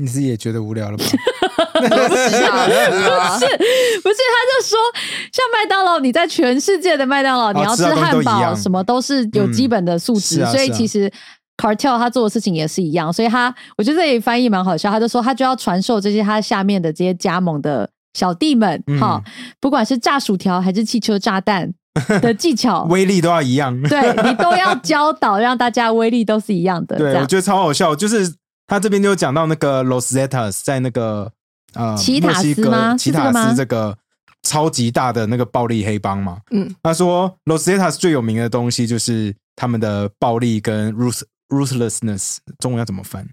[0.00, 1.04] 你自己也觉得无聊了吧？
[1.80, 2.40] 不是不是，
[3.38, 4.78] 他就说，
[5.32, 11.12] 像麦当劳，你在全世界的麦当劳，你要吃汉堡，什么都是有基本的素质，所以其实。
[11.62, 14.90] cartel 他做的事情也是一样，所以他我觉得这里翻译蛮好笑。
[14.90, 19.22] 他就说他就要传授这些他下面的这些加盟的小弟们，嗯哈、
[19.60, 21.70] 不管是炸薯条还是汽车炸弹
[22.22, 23.78] 的技巧，威力都要一样。
[23.82, 26.96] 对你都要教导，让大家威力都是一样的。
[26.96, 28.32] 这对，我样觉得超好笑，就是
[28.70, 31.32] 他这边就讲到那个 Los Zetas 在那个
[31.74, 32.96] 呃奇塔斯吗？
[32.96, 33.98] 奇塔斯这个
[34.44, 36.38] 超级大的那个暴力黑帮嘛。
[36.52, 43.26] 嗯，他说 Los Zetas 最有名的东西就是他们的暴力跟 ruth ruthlessness，中文要怎么翻？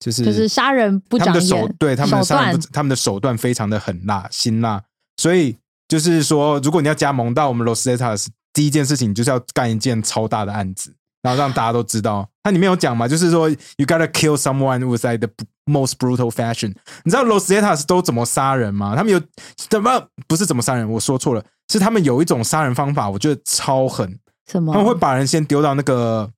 [0.00, 2.44] 就是就是杀人不长他们的手眼，对他们的手段。
[2.44, 4.82] 杀人不，他们的手段非常的狠辣、辛辣，
[5.16, 10.92] 所以就是说，如果你要加盟到我们 Los Zetas，第一件事情就是要干一件超大的案子，
[11.26, 12.28] 然后让大家都知道。
[12.44, 15.28] 它里面有讲嘛，就是说 you gotta kill someone with like the
[15.64, 16.72] most brutal fashion。
[17.02, 18.94] 你知道 Los Zetas 都怎么杀人吗？
[18.94, 19.20] 他们有
[19.68, 20.88] 怎么不是怎么杀人？
[20.88, 24.16] 我说错了，是他们有一种杀人方法，我觉得超狠。
[24.48, 24.72] 什么？
[24.72, 26.30] 他们会把人先丢到那个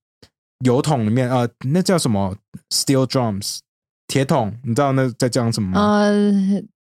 [0.64, 2.34] 油桶里面，呃，那叫什么
[2.70, 3.58] steel drums
[4.06, 5.80] 铁桶，你知道那在讲什么吗？
[5.80, 6.32] 呃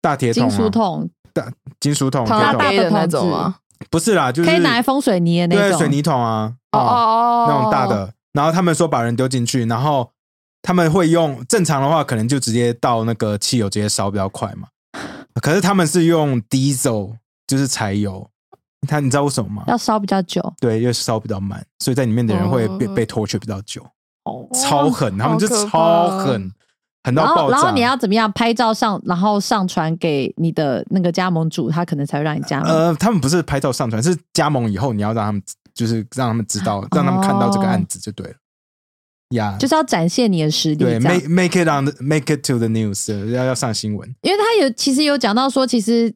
[0.03, 3.57] 大铁桶、金啊，属桶，大金属桶、桶，大的那种吗？
[3.91, 8.13] 不是啦，就是可以拿来封水泥的那种对水泥桶啊，哦哦哦，那种大的。
[8.33, 10.11] 然后他们说把人丢进去，然后
[10.63, 14.69] 他们会用正常的话，可能就直接倒那个汽油直接烧比较快嘛。
[15.41, 17.15] 可是他们是用 diesel，
[17.47, 18.29] 就是柴油。
[18.87, 19.65] 他你知道为什么吗？
[19.67, 23.83] 要烧比较久，对，因为烧比较慢，所以在里面的人会被、哦被 torture 比较久。
[24.25, 26.53] 哦超狠，他们就超狠，
[27.15, 27.57] 然后，爆炸。
[27.57, 32.71] 然后你要怎么样拍照上，然后上传给你的那个加盟主，他可能才会让你加盟。
[32.71, 35.43] 呃，他们不是拍照上传，是加盟以后你要让他们，
[35.75, 38.35] 就是让他们知道，让他们看到这个案子就对了。
[39.31, 44.09] 呀、就是要展现你的实力，对这样，make make it on the, make it to the news，对要要上新闻。
[44.23, 46.15] 因为他有其实有讲到说，其实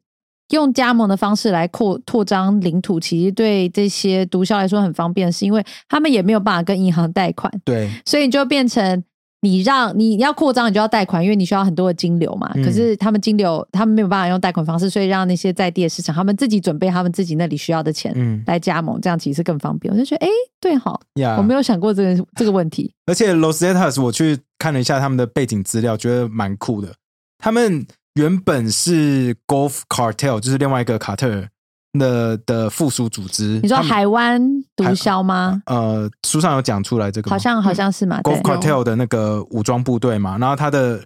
[0.51, 9.03] 用加盟的方式来扩拓张领土，其实对这些毒枭来说很方便，是因为他们也没有办法跟银行贷款，对，所以你就变成
[9.43, 12.51] 你让你要扩张，你就要贷款，因为你需要很多的金流嘛。
[12.55, 19.93] 嗯可是他们金流，他们没有办法用贷款方式，所以让那些在地的市场，他们自己准备他们自己那里需要的钱嗯来加盟，这样其实更方便。
[19.93, 20.29] 我就觉得，哎，
[20.61, 22.93] 对哈，呀我没有想过这个这个问题。
[23.07, 26.93] 而且 Los Zetas 我去看了一下他们的背景资料，觉得蛮酷的。
[27.39, 31.49] 他们原本是 Golf Cartel，就是另外一个卡特尔
[31.93, 33.59] 的的附属组织。
[33.63, 34.41] 你说海湾
[34.77, 35.63] 毒枭吗？
[35.67, 41.05] 呃，书上有讲出来这个好像好像是嘛，Cartel 的那个武装部队嘛，然后他的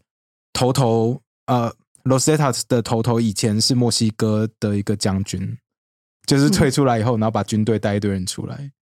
[0.53, 1.73] 头头呃
[2.05, 5.57] Los Zetas 的头头以前是墨西哥的一个将军，
[6.27, 8.57] 就是退出来以后，然后把军队带一堆人出来，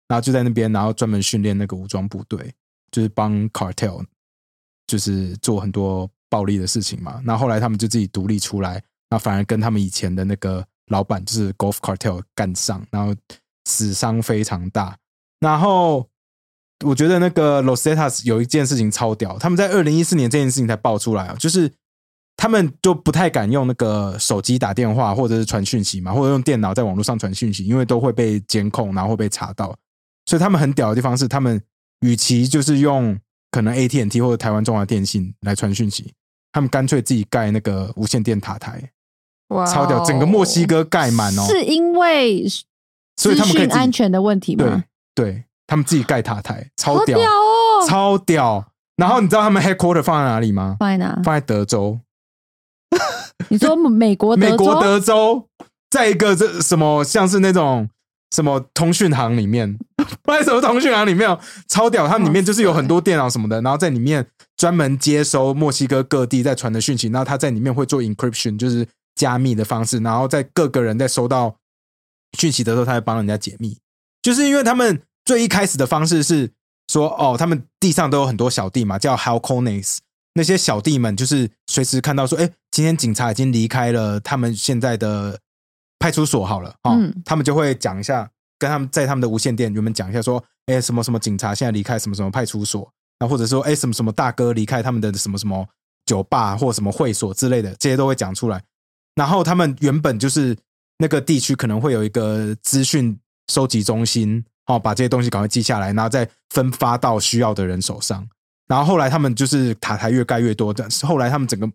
[0.09, 2.53] 然后就在那边，然后专门训练那个武装部队，
[2.91, 4.03] 就是帮 Cartel
[4.87, 7.21] 就是做很多暴力的事情嘛。
[7.23, 13.15] 那后后来他们就自己独立出来，那反而跟他们以前的那个老板就是 Golf Cartel 干上，然后
[13.65, 14.97] 死伤非常大。
[15.39, 16.07] 然后
[16.85, 21.71] 我觉得那个 Los Zetas 有一件事情超屌，他们在二零一四年这件事情才爆出来啊，就是
[22.35, 29.75] 他们就不太敢用那个手机打电话或者是传讯息嘛，或者用电脑在网络上传讯息，因为都会被监控，然后会被查到。
[30.25, 31.61] 所以他们很屌的地方是，他们
[32.01, 33.17] 与其就是用
[33.49, 36.13] 可能 AT&T 或者台湾中华电信来传讯息，
[36.51, 38.91] 他们干脆自己盖那个无线电塔台，
[39.49, 41.43] 超屌，整个墨西哥盖满哦。
[41.47, 42.63] 是因为资
[43.17, 44.83] 所以他们安全的问题吗？
[45.15, 47.87] 对，他们自己盖塔台，超好屌哦！
[47.87, 48.71] 超屌。
[48.97, 50.75] 然后你知道他们 headquarter 放在哪里吗？
[50.79, 51.13] 放在哪？
[51.23, 51.99] 放在德州，
[53.49, 54.51] 你说美国德州？
[54.51, 55.47] 美国德州，
[55.89, 57.87] 在一个这什么像是那种
[58.35, 59.77] 什么通讯行里面，
[60.25, 71.57] 放在什么通讯行里面哦超屌，它里面就是有很多电脑什么的，然后在里面专门接收墨西哥各地在传的讯息，然后他在里面会做 encryption，就是加密的方式，然后在各个人在收到
[72.37, 73.77] 讯息的时候，他会帮人家解密。
[74.21, 76.51] 就是因为他们最一开始的方式是
[76.91, 79.97] 说，哦，他们地上都有很多小弟嘛，叫 halcones，
[80.33, 85.39] 那些小弟们就是随时看到说，哎，今天警察已经离开了他们现在的
[85.99, 95.65] 派出所，好了，哦，嗯他们就会讲一下，跟他们在他们的无线电原本讲一下说，哎，什么什么警察现在离开什么什么派出所，那或者说，哎，什么什么大哥离开他们的什么什么
[96.05, 98.61] 酒吧或什么会所之类的，这些都会讲出来。
[99.17, 100.55] 然后他们原本就是
[100.99, 103.19] 那个地区可能会有一个资讯
[103.51, 108.25] 收集中心，哦，把这些东西赶快记下来，然后再分发到需要的人手上。
[108.67, 111.67] 然后后来他们就是塔台越盖越多，但是后来他们整个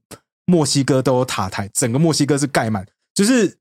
[0.47, 3.59] 墨西哥都有塔台，整个墨西哥是盖满，就是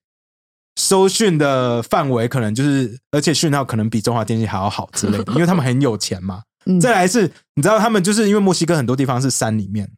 [0.79, 6.43] 收讯的范围可能就是，而且讯号可能比中华电信还要好之类的， 因为他们很有钱嘛。
[6.65, 9.89] 嗯再来是，你知道他们就是因为墨西哥很多地方是山里面，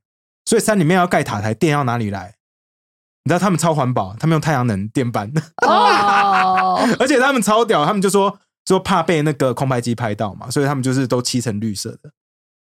[0.46, 2.36] 所以山里面要盖塔台，电要哪里来？
[3.26, 5.32] 你知道他们超环保，他们用太阳能电板，
[5.66, 12.10] 哦， 而且他们超屌，他们就说说怕被那个空拍机拍到嘛，所以他们就是都漆成绿色的，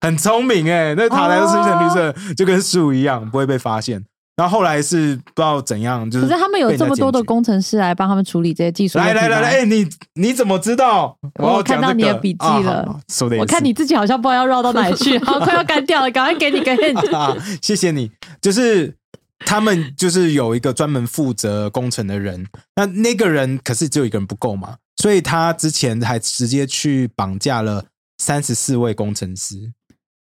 [0.01, 4.03] 很聪明哎、那塔台都漆成绿色，就跟树一样，不会被发现。
[4.35, 11.15] 然后后来是不知道怎样，就是可是他们有这么多的工程师来帮他们处理这些技术来来来来，哎、你你怎么知道？
[11.37, 12.99] 我看到你的笔记啊了
[13.37, 17.15] 我看你自己好像不知道要绕到哪里去， 好，快要干掉了，赶快给你个 hint。
[17.15, 18.09] 啊， 谢谢你。
[18.41, 18.95] 就是
[19.45, 27.85] 他们就是有一个专门负责工程的人，那那个人可是只有一个人不够嘛，所以他之前还直接去绑架了
[28.17, 29.71] 三十四位工程师，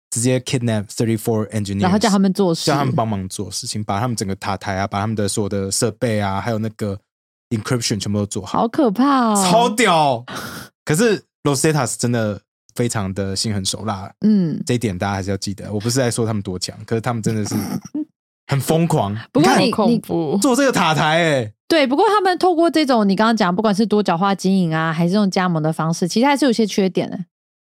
[0.09, 6.99] 直接 kidnap thirty four engineers，然后叫他们做事，叫他们帮忙做事情，把他们整个塔台啊，把他们的所有的设备啊，还有那个
[7.49, 10.23] encryption 全部都做好，好可怕哦，超屌。
[10.85, 12.41] 可是 Rosetta 是真的
[12.75, 14.61] 非常的心狠手辣，嗯。
[14.65, 15.71] 这一点大家还是要记得。
[15.71, 17.55] 我不是在说他们多强，可是他们真的是
[18.49, 19.15] 很疯狂。
[19.31, 27.17] 不过你你恐怖，做这个塔台、欸，对，不过他们透过这种你刚刚讲，不管是多角化经营啊，还是用加盟的方式，其实还是有些缺点的。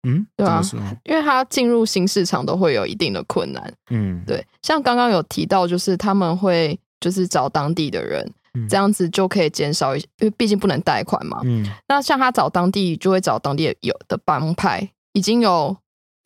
[0.06, 0.62] 嗯，对啊？
[1.04, 3.74] 因为他进入新市场都会有一定的困难。
[3.90, 11.40] 嗯，对，像刚刚有提到，就是他们会就是找当地的人，嗯这样子就可以减少一，因为毕竟不能贷款嘛。
[11.42, 15.76] 嗯，那像他找当地，就会找当地有的帮派，已经有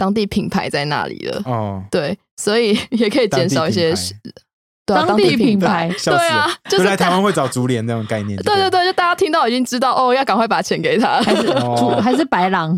[0.02, 1.40] 当地品牌在那里了。
[1.44, 3.94] 哦，对，所以 也可以减少一些
[4.84, 5.88] 当地品对啊当地品牌。
[5.88, 6.18] 牌笑死了！
[6.18, 8.36] 对啊就是就来台大湾会找竹联这种概念。
[8.38, 11.22] 对对对对，就大家听到已经知道哦，要赶快把钱给他。
[11.22, 12.72] 还是哦还是白狼，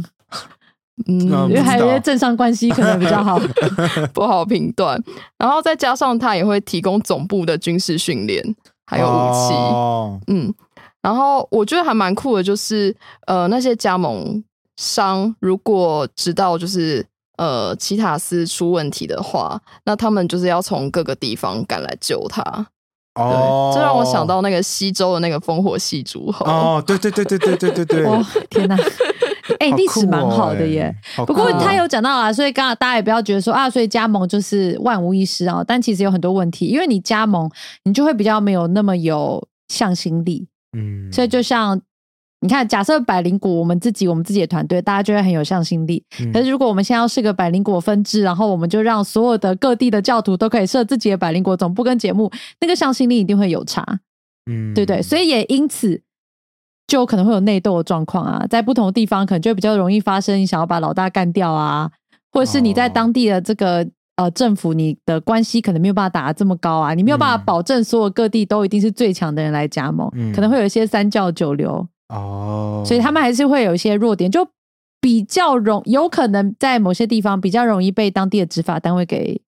[1.08, 3.40] 嗯，嗯因为还有些政商关系可能比较好。
[4.12, 5.02] 不好评断。
[5.38, 8.44] 然后再加上他也会提供总部的军事训练，
[8.84, 9.54] 还有武器。
[9.54, 10.52] 哦，嗯，
[11.00, 12.94] 然后我觉得还蛮酷的，就是
[13.26, 14.44] 呃，那些加盟
[14.76, 22.42] 商如果知道就是呃奇塔斯出问题的话，那他们就是要从各个地方赶来救他。
[23.14, 26.44] 哦，这让我想到那个西周的那个烽火戏诸侯。
[26.46, 28.76] 哦，对对对对对对对对，哦，天哪！
[29.60, 30.92] 哎、好历史蛮好的耶。
[31.26, 35.62] 不过他有讲到啊，所以刚刚大家也不要觉得说啊，所以加盟就是万无一失啊。
[35.64, 37.48] 但其实有很多问题，因为你加盟，
[37.84, 40.48] 你就会比较没有那么有向心力。
[40.76, 41.80] 嗯，所以就像
[42.44, 46.04] 你看，假设百灵果我们自己我们自己的团队，大家就会很有向心力。
[46.20, 52.30] 嗯可是如果我们现在要是个百灵果分支，然后我们就让所有的各地的教徒都可以设自己的百灵果总部跟节目，
[52.60, 53.82] 那个向心力一定会有差。
[54.44, 55.00] 嗯对不对？
[55.00, 56.02] 所以也因此
[56.86, 61.90] 就可能会有内斗的状况啊，在不同的地方可能就比较容易发生，你想要把老大干掉啊，
[62.30, 63.88] 或者是你在哦当地的这个。
[64.16, 74.48] 呃，政府你的关系可能没有办法打得这么高啊，你没有办法嗯保证所有各地都一定是最强的人来加盟，嗯可能会有一些三教九流，哦，所以他们还是会有一些弱点，就
[75.00, 79.40] 比较容有可能在某些地方比较容易被当地的执法单位给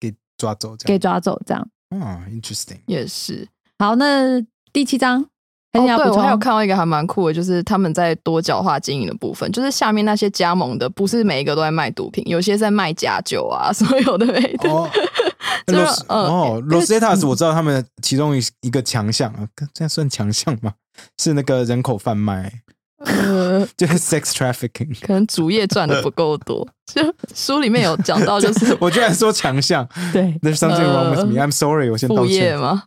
[0.00, 1.68] 给抓走，给抓走，这样。
[1.90, 3.48] 嗯，interesting，也是。
[3.78, 4.40] 好，那
[4.72, 5.26] 第七章
[5.70, 6.36] 对，我还有？
[6.38, 14.70] 看到一个还蛮酷的，就是他们在多角化经营的部分，就是下面那些加盟的，不是每一个都在卖毒品，有些在卖假酒啊， 所有的没的。
[14.70, 16.62] 哦。
[16.68, 20.72] ，Rosetas 我知道他们其中一一个强项啊，这样算强项吗？
[21.18, 22.50] 是那个人口贩卖，
[23.04, 24.98] 呃，就是 sex trafficking。
[25.06, 26.66] 可能主业赚的不够多。
[26.92, 27.02] 就
[27.34, 31.38] 书里面有讲到，就是我居然说强项对，，There's something wrong with me.
[31.38, 32.58] 呃 I'm sorry，我先道副业歉。
[32.58, 32.84] 吗？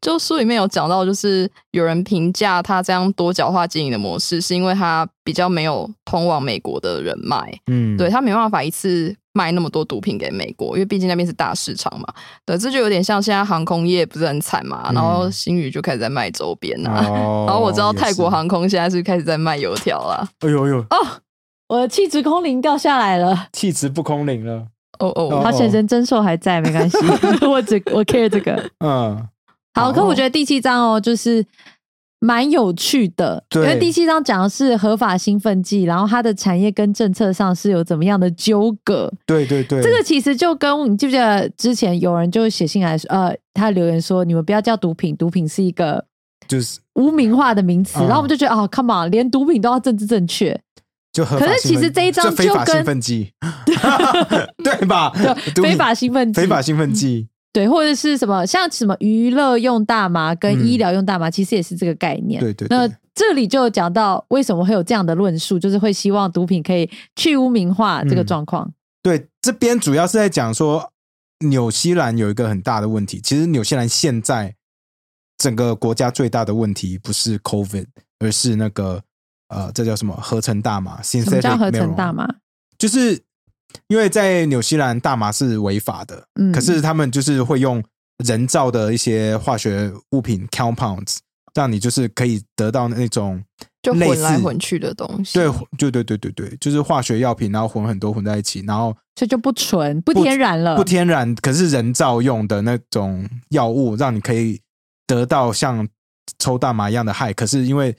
[0.00, 12.06] 就书里面有讲到，就是有人评价他这样多角化经营的模式，是因为他比较没有通往美国的人脉，嗯，对他没办法一次卖那么多毒品给美国，因为毕竟那边是大市场嘛。
[12.46, 20.26] 对，这就有点像现在航空业不是很惨嘛，嗯然后新宇就开始在卖周边啊，哦，然后我知道泰国，航空现在是开始在卖油条啦。
[20.40, 20.96] 哎呦呦，哦，
[21.68, 23.48] 我的气质空灵掉下来了。
[23.52, 24.66] 气质不空灵了。
[24.98, 26.98] 哦哦，好险，人真兽还在，没关系，
[27.46, 28.70] 我只我 care 这个。
[28.80, 29.28] 嗯，
[29.74, 31.44] 好，可我觉得第七章哦，就是
[32.18, 39.10] 蛮有趣的，因为第七章讲的是合法兴奋剂，然后它的产业跟政策上是有怎么样的纠葛。
[39.24, 46.04] 对对对，这个其实就跟你记不记得之前有人就写信来说，呃，他留言说你们不要叫毒品，毒品是一个
[46.46, 50.60] 就是污名化的名词，嗯然后我们就觉得哦，come on，连毒品都要政治正确，
[51.12, 53.32] 就可是其实这一章就非法兴奋剂，
[54.62, 55.10] 对吧？
[55.62, 56.40] 非法兴奋剂。
[56.40, 62.40] 非法兴奋剂，对，或者是什么像什么娱乐用大麻跟嗯医疗用大麻，其实也是这个概念。
[62.40, 68.72] 对对那对，这里就讲到为什么会有这样的论述，就是会希望毒品可以去污名化这个嗯状况。
[69.02, 70.92] 对，这边主要是在讲说，
[71.40, 73.20] 纽西兰有一个很大的问题。
[73.20, 74.54] 其实纽西兰现在
[75.38, 77.86] 整个国家最大的问题不是 COVID，
[78.20, 79.02] 而是那个
[79.48, 82.28] 呃，这叫什么合成大麻什么 （synthetic 叫合成大麻？
[82.78, 83.20] 就是
[83.88, 87.82] 因为在纽西兰大麻是违法的，嗯可是他们就是会用
[88.24, 91.18] 人造的一些化学物品 compounds，
[91.54, 93.42] 让你就是可以得到那种
[93.82, 95.38] 就混来混去的东西。
[95.38, 104.60] 对对对对对对，就是化学药品，然后混很多混在一起，然后这就不纯不不天然了，不天然，可是人造用的那种药物，让你可以
[105.06, 105.88] 得到像
[106.38, 107.32] 抽大麻一样的害。
[107.32, 107.96] 可是因为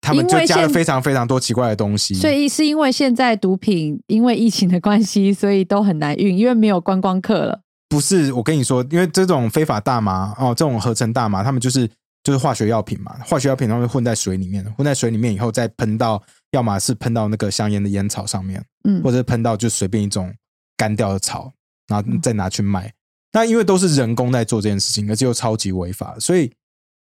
[0.00, 7.60] 他们就加了非常非常多奇怪的东西，所以是因为现在毒品因为疫情的关系，所以都很难运，因为没有观光客了。
[7.88, 11.88] 不是我跟你说，因为这种非法大麻哦，这种合成大麻，他们就是
[12.22, 20.32] 就是化学药品嘛，化学药品他们混在水里面，混在水里面以后再喷到，要么是喷到那个香烟的烟草上面，嗯或者是喷到就随便一种
[20.76, 21.52] 干掉的草，
[21.88, 22.92] 然后再拿去卖。
[23.32, 26.50] 那因为都是人工在做这件事情，而且又超级违法，所以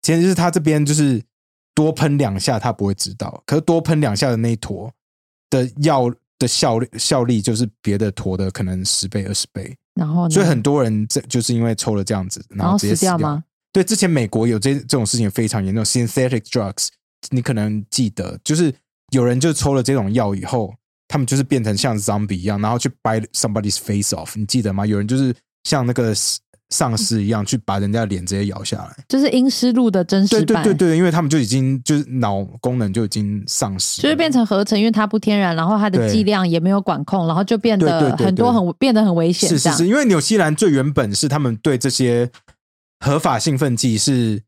[0.03, 1.23] 其实就是他这边就是
[1.79, 4.93] 多喷两下他不会知道，可是多喷两下的那一坨
[5.49, 10.31] 的药的效力效力就是别的坨的可能十倍二十倍，然后呢？
[10.31, 13.45] 所以很多人这就是因为抽了这样子，然后后直接死死掉吗？
[13.73, 16.89] 对，之前美国有这这种事情非常严重，synthetic drugs，
[17.31, 18.75] 你可能记得，就是
[19.13, 20.75] 有人就抽了这种药以后，
[21.07, 24.85] 他们就是变成像 zombie 一样，然后去 bite somebody's face off，你记得吗？
[24.85, 26.13] 有人就是像那个
[26.71, 29.05] 丧尸一样去把人家的脸直接咬下来。
[29.09, 39.49] 就是阴湿路的真实版，对对对，因为他们就已经就是脑功能就已经丧失了，就是变成合成，因为它不天然，然后它的剂量也没有管控，然后就变得很多对很变得很危险。
[39.49, 42.31] 是是，因为纽西兰最原本是他们对这些
[43.01, 44.39] 合法兴奋剂是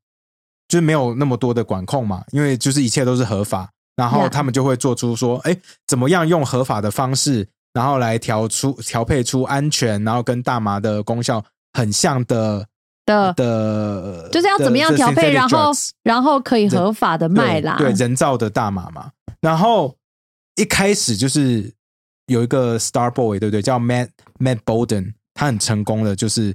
[0.68, 5.56] 就是没有那么多的管控嘛，因为就是一切都是合法，然后他们就会做出说，哎，
[5.87, 12.66] 怎么样用合法的方式，然后来调出调配出安全，然后跟大麻的功效很像的
[13.06, 15.71] 的的，就是要怎么样调配，然后
[16.02, 17.77] 然后可以合法的卖啦。
[17.79, 19.10] 对对人造的大麻嘛。
[19.40, 19.96] 然后
[20.56, 21.73] 一开始就是
[22.27, 23.62] 有一个 Star Boy，对不对？
[23.62, 24.08] 叫 Matt
[24.38, 26.54] Matt Bolden，他很成功的，就是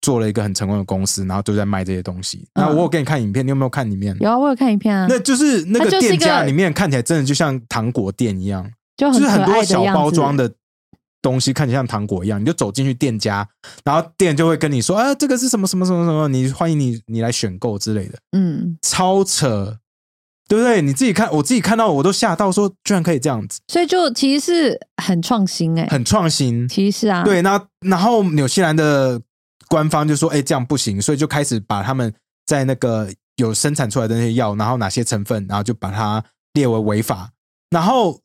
[0.00, 2.48] 做了一个很成功的公司，然后都在卖这些东西。
[2.54, 4.16] 嗯那我有给你看影片，你有没有看里面？
[4.20, 10.36] 有啊，我有看影片啊，那就是那个店家里面看起来真的就像糖果店一样，就很就是很多小包装。
[10.36, 10.50] 的
[11.22, 13.48] 东西看起来像糖果一样，你就走进去店家，
[13.84, 19.78] 然后店就会跟你说啊，这个是什么什么什么什么，你欢迎你你来选购之类的，嗯，超扯，
[20.48, 20.82] 对不对？
[20.82, 26.68] 你自己看，我自己看到我都吓到说，居然可以这样子，所以就其实是很创新哎、很创新。
[26.68, 29.20] 其实是啊，对，那然后纽西兰的
[29.68, 32.12] 官方就说，哎，这样不行，所以就开始把他们
[32.44, 36.22] 在那个有生产出来的那些药，然后哪些成分，然后就把它
[36.54, 37.30] 列为违法。
[37.70, 38.20] 然后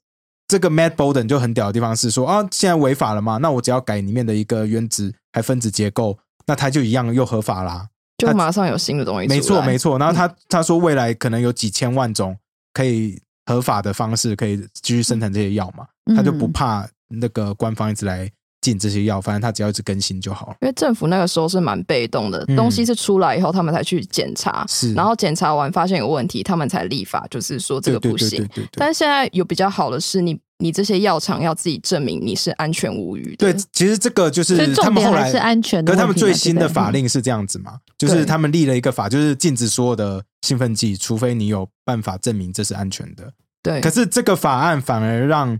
[0.47, 7.87] 这个 Matt Bolden 就很屌的地方是说啊，现在违法了嘛，那我只要改里面的一个原子还分子结构，那它就一样又合法啦。
[8.17, 9.27] 就马上有新的东西。
[9.27, 9.99] 没错，没错。
[9.99, 12.35] 然后嗯他他说未来可能有几千万种
[12.73, 18.29] 可以合法的方式可以继续生产这些药嘛，嗯他就不怕那个官方一直来
[18.67, 20.57] 进这些药，反正他只要一直更新就好了。
[20.59, 28.29] 因为政府那个时候是蛮被动的，嗯东西是出来以后，他们才去检查，是，然后检查完发现有问题，他们才立法，就是说这个不行。
[28.29, 33.53] 对对对对对但是现在有比较好的是你，你这些药厂要自己证明你是安全无虞的。
[33.53, 35.93] 对，其实这个就是他重们后来点是安全的。
[35.93, 43.31] 可是他们最新的法令是这样子嘛，就是他们立了一个法，就是禁止所有的兴奋剂，除非你有办法证明这是安全的。
[43.63, 45.57] 对可是这个法案反而让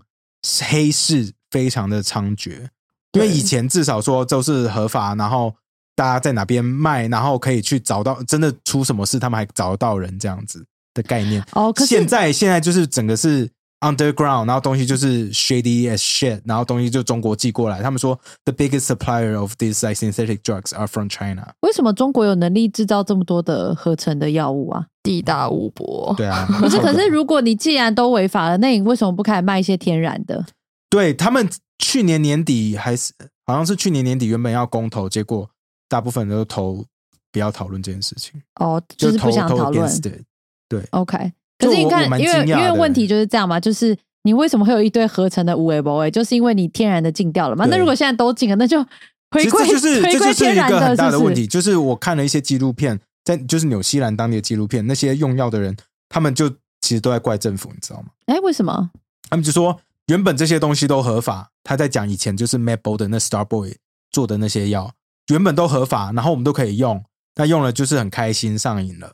[0.70, 2.68] 黑市非常的猖獗，
[3.14, 5.54] 因为以前至少说都是合法，然后
[5.96, 11.44] 大家在哪边卖，然后可以去找到真的出什么事，他们还找得到人这样子的概念。
[11.54, 13.50] 哦，可是现在现在就是整个是
[13.80, 17.82] underground，然后东西就是 shady as shit，然后东西就中国寄过来。
[17.82, 21.54] 他们说 the biggest supplier of these like synthetic drugs are from China。
[21.62, 24.86] 为什么中国有能力制造这么多的合成的药物啊？
[25.02, 26.14] 地大物博。
[26.18, 30.46] 对啊，可是，可是，如果你既然都违法了，那你为什么不开始卖一些天然的？
[30.90, 31.48] 对他们
[31.78, 33.14] 去年年底还是
[33.46, 35.50] 好像是去年年底原本要公投，结果
[35.88, 36.86] 大部分人都投
[37.32, 39.90] 不要讨论这件事情，哦，就是不想讨论。
[39.90, 40.22] it。
[40.70, 46.12] 对，OK，可是你看因为因为问题就是这样嘛，就是你为什么会有一堆合成的无为博诶？
[46.12, 47.66] 就是因为你天然的禁掉了嘛。
[47.68, 48.84] 那如果现在都禁了，那就
[49.32, 51.12] 回归就是回归这就是天然一个很大是？
[51.12, 55.74] 的问题，就是我看了一些纪录片，在就是纽西兰当地的纪录片，那些用药的人，
[56.10, 56.50] 他们就
[56.82, 58.08] 其实都在怪政府，你知道吗？
[58.26, 58.90] 哎，为什么？
[59.30, 63.78] 他们就说原本这些东西都合法，他在讲以前就是 Matt Bolden 那 Star Boy
[64.10, 64.94] 做的那些药
[65.28, 67.04] 原本都合法，然后我们都可以用，
[67.36, 69.14] 那用了就是很开心上瘾了，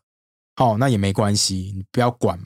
[0.55, 2.45] 好、那也没关系，你不要管嘛。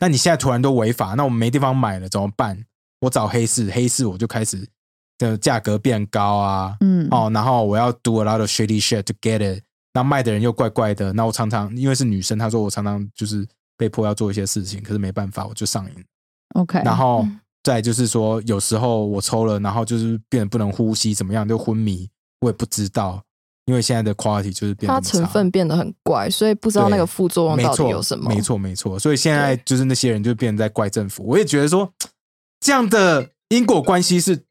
[0.00, 2.64] 那你现在突然都违法，那我们没地方买了怎么办？
[3.00, 4.68] 我找黑市，黑市我就开始
[5.16, 16.04] 的价格变高啊，嗯，哦，然后我要 do a lot of shady shit to get it，那卖的人又怪怪的，那我常常因为是女生，她说我常常就是被迫要做一些事情，可是没办法，我就上瘾。
[16.56, 22.08] OK，然后嗯再就是说，有时候我抽了，然后就是变得不能呼吸，怎么样就昏迷，
[22.42, 23.24] 我也不知道，
[23.64, 28.28] 因为现在的 quality 就是变得它成分变得很怪，所以不知道那个副作用到底有什么。
[28.28, 28.98] 没错，没错。
[28.98, 31.90] 所以现在就是那些人就变成在怪政府，我也觉得说
[32.60, 34.44] 这样的因果关系是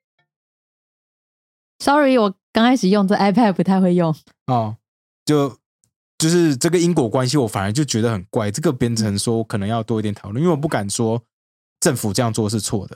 [1.78, 4.16] Sorry，我刚开始用这 iPad 不太会用。
[4.48, 4.78] 哦，
[5.24, 5.58] 就
[6.18, 8.50] 就是这个因果关系，我反而就觉得很怪。
[8.50, 11.22] 这个编程说我可能要多一点讨论，因为我不敢说
[11.84, 12.96] 政府这样做是错的，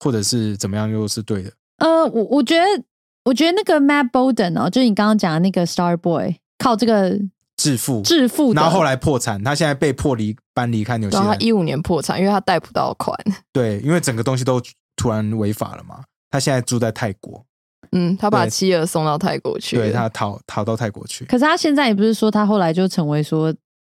[0.00, 1.50] 或者是怎么样又是对的。
[1.78, 2.84] 呃，我我觉得，
[3.24, 7.18] 我觉得那个 Matt Bolden 哦，就是你刚刚讲的那个 Star Boy，靠这个
[7.56, 11.24] 致富，致富，然后后来破产，他现在被迫离搬离开纽西兰。
[11.24, 13.18] 然后他一五年破产，因为他贷不到款。
[13.54, 14.60] 对，因为整个东西都
[14.96, 16.02] 突然违法了嘛。
[16.30, 17.42] 他现在住在泰国，
[17.92, 19.82] 嗯，他把妻儿送到泰国去了。
[19.82, 21.24] 对他逃逃到泰国去。
[21.24, 23.54] 可是他现在也不是说他后来就成为说，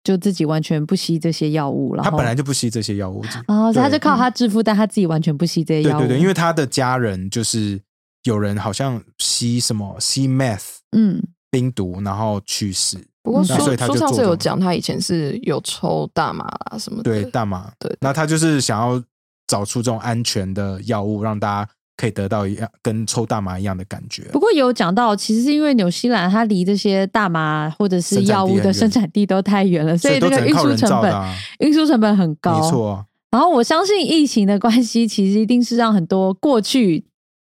[0.06, 6.02] 就自己完全不吸这些药物，了他本来就不吸这些药物，哦，所以他就靠他致富，但他自己完全不吸这些药物。
[6.02, 7.80] 对对对，因为他的家人就是
[8.22, 12.96] 有人好像吸什么吸 meth 嗯，冰毒，然后去世。
[13.24, 17.10] 不过书那所以他就书上做这种是有讲，他以前是有抽大麻啦什么的。
[17.10, 19.02] 对大麻，对那他就是想要
[19.48, 24.22] 找出这种安全的药物，让大家可以得到一样跟抽大麻一样的感觉。
[24.32, 32.60] 不过有讲到，其实是因为纽西兰它离这些大麻或者是药物的生生产地都太远了，所以这个运输成本啊，运输成本很高。
[32.60, 37.04] 没错啊，然后我相信疫情的关系，其实一定是让很多过去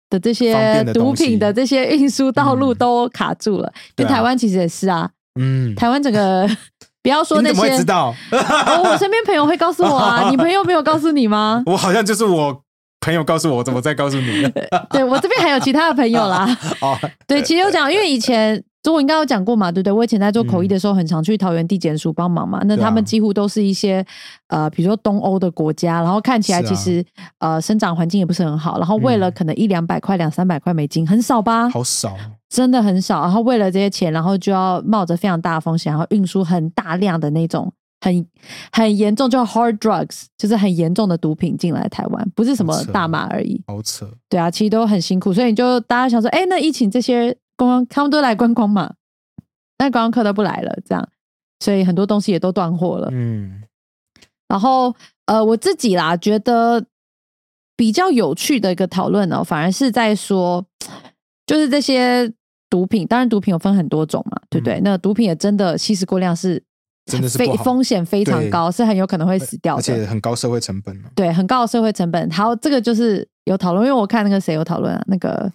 [0.10, 3.72] 的这些毒品的这些运输道路嗯都卡住了。
[3.90, 6.50] 因对啊为台湾其实也是啊，嗯，台湾整个
[7.04, 8.14] 不要说那些知，道？
[8.32, 11.64] 哦，我身边朋友会告诉我啊， 你朋友没有告诉你吗？
[11.66, 12.64] 我好像就是我
[13.00, 14.44] 朋友告诉我，我怎么再告诉你？
[14.92, 16.46] 对我这边还有其他的朋友啦。
[16.82, 19.94] 哦，对，其实有讲，因为以前这我应该有讲过嘛，对不对？
[19.94, 22.62] 我以前在做口译的时候，很常去桃园地检署帮忙嘛。
[22.66, 24.06] 那他们几乎都是一些
[24.48, 27.04] 呃，比如说东欧的国家，然后看起来其实、
[27.40, 31.70] 呃生长环境也不是很好，然后为了嗯可能一两百块、两三百块美金，很少吧？
[31.70, 32.16] 好少，
[32.50, 33.22] 真的很少。
[33.22, 37.72] 然后为了这些钱，然后就要冒着非常大的风险，然后运输很大量的那种
[38.08, 38.28] 很
[38.72, 43.62] 很严重，就 hard drugs，就是很严重的毒品进来台湾，不是什么大麻而已。
[43.68, 44.10] 好扯。
[44.30, 48.94] 对啊，其实都很辛苦，所以你就大家想说，哎，那疫情这些观光，他们都来观光嘛，
[49.78, 51.10] 那观光客都不来了，这样，
[51.60, 53.10] 所以很多东西也都断货了。
[53.12, 53.64] 嗯，
[54.48, 54.96] 然后
[55.26, 56.86] 呃，我自己啦，觉得
[57.76, 60.66] 比较有趣的一个讨论呢，反而是在说，
[61.46, 62.32] 就是这些
[62.70, 64.80] 毒品，当然毒品有分很多种嘛，对不对？
[64.80, 66.77] 嗯那毒品也真的吸食过量是非
[67.08, 70.06] 真的是非风险非常高，是很有可能会死掉而且。
[70.06, 72.30] 很高社会成本哦对，很高的社会成本。
[72.30, 75.52] 好，这个就是有讨论，因为我看那个谁有讨论啊，那个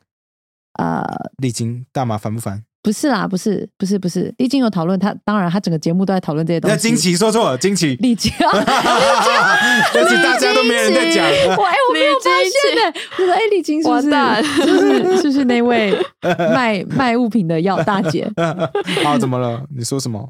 [0.79, 1.05] 呃，
[1.43, 2.63] 丽晶大麻烦不烦？
[2.83, 6.75] 不是啦，不是，不是，不是，丽晶有讨论，他当然他整个节目都在讨论这些东西。
[6.75, 11.25] 那惊奇说错了，惊奇， 丽晶，但是大家都没人在讲。
[11.25, 13.01] 我哎，我没有发现呢。
[13.19, 15.97] 我说哎，丽晶是不是完蛋是不是是不是那位
[16.53, 18.29] 卖卖物品的药大姐
[19.07, 19.63] 啊，怎么了？
[19.77, 20.29] 你说什么？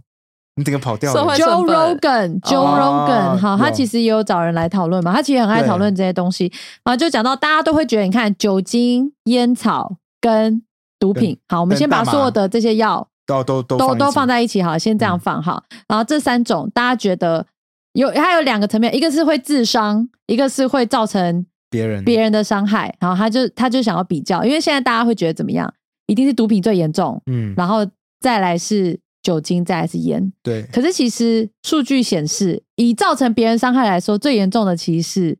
[0.56, 1.34] 你整个跑掉了社会。
[1.34, 6.52] ？Joe 成本 Rogan，Joe 哦 Rogan，好，他有其实也有找人来讨论嘛，他其实很爱对讨论这些东西，
[6.84, 10.62] 然后就讲到大家都会觉得，你看酒精、烟草跟
[10.98, 15.62] 毒品，好，我们跟先把大麻所有的这些药都都都都都放放在一起好，先这样嗯放好。
[15.88, 17.46] 然后这三种大家觉得
[17.94, 22.94] 有，它有两个层面，一个是会自伤，一个是会造成别人别人的伤害。
[23.00, 25.72] 然后他就他就想要比较，因为现在大家会觉得怎么样？
[26.06, 27.86] 一定是毒品最严重，嗯，然后
[28.20, 30.32] 再来是酒精，再来是烟。
[30.42, 35.38] 对，可是其实数据显示，以造成别人伤害来说，最严重的其实是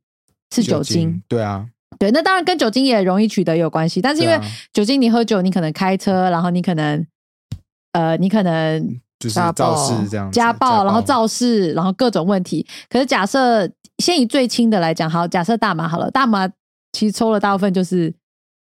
[0.55, 1.67] 是酒精。，对啊，
[1.99, 4.41] 对，那当然跟酒精也容易取得有关系，但是因为
[4.73, 7.05] 酒精，你喝酒，你可能开车，然后你可能
[7.93, 12.67] 呃，你可能就是家暴肇事这样，家暴，然后肇事，然后各种问题。
[12.89, 13.69] 可是假设
[13.99, 16.49] 先以最轻的来讲，好，假设大麻好了，大麻
[16.93, 18.13] 其实抽了大部分就是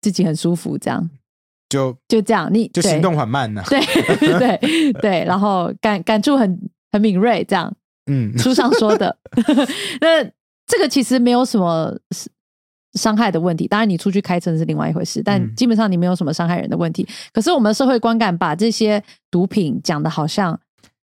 [0.01, 1.09] 自己很舒服，这样
[1.69, 3.63] 就就这样，你就行动缓慢呐。
[3.69, 3.79] 对
[4.17, 6.59] 对对，然后感感触很
[6.91, 7.71] 很敏锐，这样
[8.11, 9.15] 嗯，书上说的。
[10.01, 10.23] 那
[10.67, 11.95] 这个其实没有什么
[12.93, 17.07] 伤害的问题，当然你出去开车是另外一回事，但嗯基本上你没有什么伤害人的问题。
[17.31, 20.59] 可是我们社会观感把这些毒品讲的好像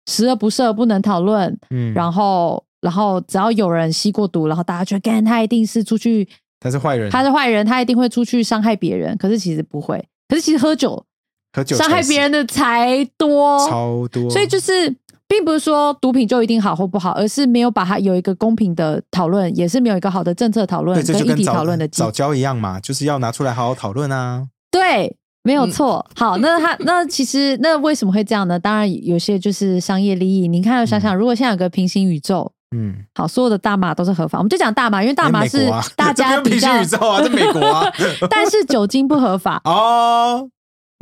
[0.08, 6.28] 十恶不赦，不能讨论，嗯，然后然后只要有人吸过毒，然后大家觉得，干他一定是出去，
[6.60, 9.18] 他是坏人，他是坏人，他一定会出去伤害别人。
[9.18, 11.06] 可是其实不会，可是其实喝酒
[11.54, 14.96] 喝酒伤害别人的才多，超多，所以就是。
[15.32, 24.46] 并不是说毒品就一定好或不好，而是没有把它有一个公平的讨论，也是没有一个好的政策讨论跟议题讨论的机早教一样嘛，就是要拿出来好好讨论啊。
[24.70, 26.06] 对，没有嗯错。
[26.18, 28.60] 好，那他 那其实那为什么会这样呢？
[28.60, 30.50] 当然有些就是商业利益。
[30.50, 37.92] 你看，想想，如果现在有个平行宇宙，嗯，好，所有的大麻都是合法，我们就讲大麻，因为大麻是大 家比较行宇，宙啊，在美国啊。
[38.30, 39.62] 但是酒精不合法。
[39.66, 40.50] 哦，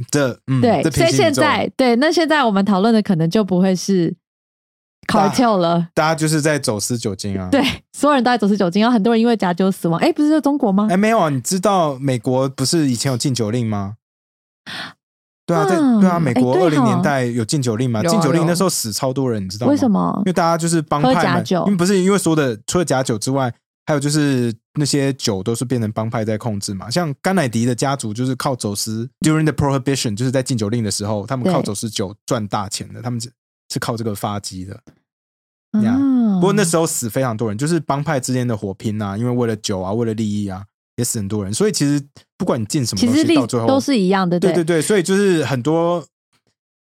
[0.10, 4.16] 这嗯，对，所以现在对，那现在我们讨论的可能就不会是
[5.08, 5.88] 大 cartel 了。
[5.94, 7.50] 大家就是在走私酒精啊。
[7.52, 7.64] 对，
[7.94, 10.00] 所有人都在走私酒精，然后很多人因为假酒死亡。
[10.00, 10.88] 哎，不是在中国吗？
[10.90, 13.94] 哎，没有啊，你知道美国不是以前有禁酒令吗？
[15.50, 18.04] 对啊，在嗯对啊，美国二零年代有禁酒令嘛？
[18.04, 19.72] 禁酒令那时候死超多人，你知道吗？
[19.72, 19.90] 为什？
[19.90, 20.24] 么因？
[20.26, 23.52] 为大家就是帮派们，因为不是因为说的除了假酒之外，
[23.88, 26.88] 还有就是那些酒都是变成帮派在控制嘛。
[26.92, 33.32] 像甘乃迪的家族就是靠走私，during the prohibition，就是在禁酒令的时候，他们靠走私酒赚大钱的，他们是
[33.74, 34.80] 是靠这个发迹的。
[35.82, 40.64] 呀啊不过那时候死非常多人，就是帮派之间的火拼啊，因为为了酒啊，为了利益啊，
[41.00, 41.54] 也死很多人。
[41.54, 42.00] 所以其实
[42.38, 46.06] 不管你进什么东西，其实历到最后都是一样的，对对对，所以就是很多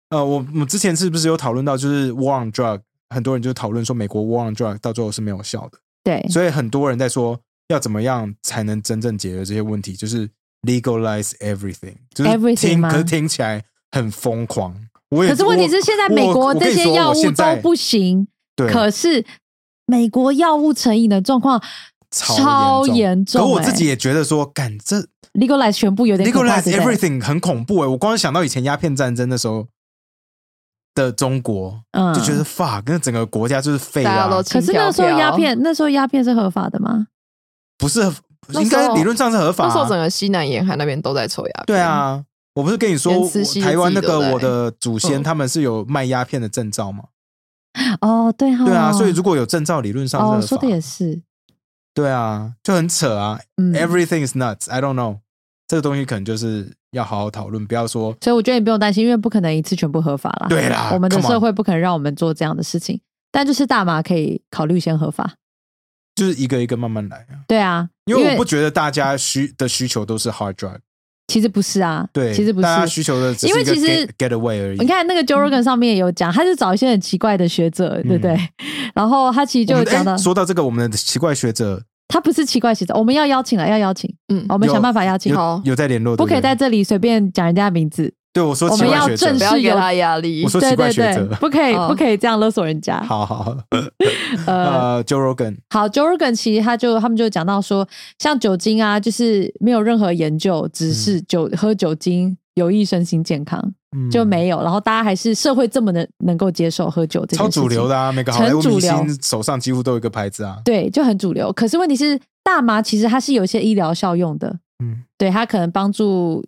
[0.09, 7.39] 呃，我我们之前是不是有讨论到，就是 war on drug，很多人就讨论说美国 war on drug 到最后是没有效的，对所以很多人在说
[7.69, 10.29] 要怎么样才能真正解决这些问题，就是
[10.67, 14.75] legalize everything，就是 Everything 听可是听起来很疯狂。
[15.09, 19.23] 我也可是问题是，现在美国我我跟你这些药物都不行，对可是
[19.85, 21.61] 美国药物成瘾的状况
[22.13, 24.97] 超超严重欸可我自己也觉得说，干这
[25.33, 27.87] legalize 全部有点，legalize？everything 很恐怖哎！
[27.87, 29.67] 我光想到以前鸦片战争的时候
[30.93, 37.07] 的中国，嗯就觉得 fuck，那整个国家就是废啊大家都，可是那时候鸦片，那时候鸦片是合法的吗？
[37.79, 37.99] 不是
[38.49, 39.67] 应该理论上是合法、啊。
[39.67, 41.65] 那时候整个西南沿海那边都在抽鸦片。
[41.65, 43.11] 对，啊，我不是跟你说
[43.61, 47.05] 台湾那个我的祖先嗯他们是有卖鸦片的证照吗？
[48.01, 50.47] 哦，对哈，对啊，所以如果有证照，理论上是合哦，法。
[50.47, 51.23] 说的也是，
[51.93, 53.39] 对啊，就很扯啊。
[53.57, 54.69] 嗯 Everything is nuts.
[54.69, 55.19] I don't know，
[55.67, 60.47] 这个东西可能就是要好好讨论，不要说所以我觉得你不用担心，因为不可能一次全部合法啦。
[60.49, 62.99] 对啦我们的社会不可能让我们做这样的事情。
[63.31, 65.33] 但就是大麻可以考虑先合法。
[66.15, 67.41] 就是一个一个慢慢来啊。
[67.47, 70.77] 对啊，因为我不觉得大家需的需求都是 hard drug，
[71.27, 72.91] 其实不是啊，对，其实不大家是。
[72.93, 74.79] 需求的因为其实 get away 而已。
[74.79, 78.37] 你看那个 Joe Rogan 上面也有讲，他是找一些很奇怪的学者，对不对？
[78.93, 88.13] 然后他其实就讲到哎，说到这个，我们的奇怪学者他不是奇怪学者，我们要邀请了，要邀请，嗯，我们想办法邀请，好有有在联络，不可以在这里随便讲人家的名字。
[88.33, 89.27] 对我说我们要奇怪学者。
[89.27, 90.43] 正式有不要给他压力。
[90.43, 90.49] 我。
[90.49, 90.75] 说奇对对对。
[90.75, 93.01] 怪学者，，不可以哦不可以这样勒索人家。
[93.03, 93.57] 好好好，
[94.47, 103.61] 呃，呃，Joe Rogan，好，Joe Rogan 其实他就他们就讲到说，像酒精啊，就是没有任何研究，只是酒、喝酒精有益身心健康
[103.95, 104.09] 嗯。
[104.09, 108.97] 就没有，然后大家还是社会这么的能够接受喝酒这件超主流的啊，每个好莱坞明很主流。
[108.97, 110.57] 星手上几乎都有一个牌子啊。
[110.65, 111.53] 对，就很主流。
[111.53, 115.03] 可是问题是，大麻其实它是有一些医疗效用的，嗯。
[115.17, 116.43] 对它可能帮助，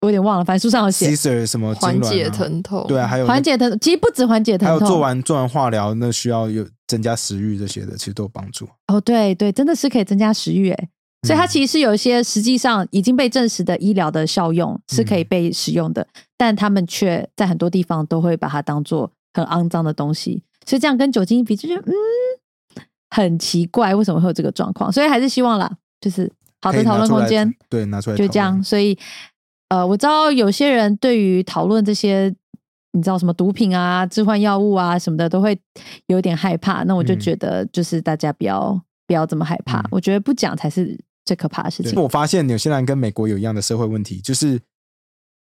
[0.00, 8.68] 我有点忘了，反正书上有写，Caesar 什么缓解疼痛，对啊，还有缓解疼，其实不止缓解疼痛还有疼痛，做完做完化疗，那需要有增加食欲这些的，其实都有帮助。
[8.88, 10.88] 哦，对对，真的是可以增加食欲诶。
[11.26, 21.94] 所以它嗯其实是有一些实际上已经被证实的医疗的效用是可以嗯被使用的，但他们却在很多地方都会把它当做很肮脏的东西，所以这样跟酒精一比，就觉得嗯
[23.10, 24.92] 很奇怪，为什么会有这个状况？
[24.92, 25.68] 所以还是希望啦，
[26.00, 26.30] 就是
[26.60, 28.62] 好的讨论空间，对，拿出来就这样。
[28.62, 28.96] 所以
[29.68, 32.34] 呃，我知道有些人对于讨论这些。
[32.92, 35.58] 你知道什么毒品啊、置换药物啊什么的，都会
[36.06, 36.82] 有点害怕。
[36.84, 39.80] 那我就嗯觉得，就是大家不要不要这么害怕。
[39.82, 42.02] 嗯我觉得不讲才是最可怕的事情对。
[42.02, 44.58] 我发现纽西兰跟美国有一样的社会问题，就是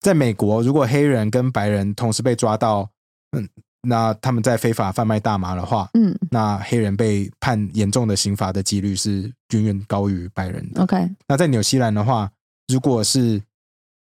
[0.01, 2.89] 在美国，如果黑人跟白人同时被抓到，
[3.37, 3.47] 嗯，
[3.83, 10.83] 那他们在非法贩卖大麻的话，嗯那黑人被判严重的刑罚的几率是远远高于白人的。
[10.83, 12.31] ，OK，那在纽西兰的话，
[12.73, 13.43] 如果是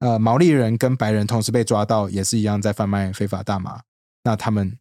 [0.02, 3.80] 呃毛利人跟白人同时被抓到，也是一样在贩卖非法大麻，
[4.24, 4.76] 那他们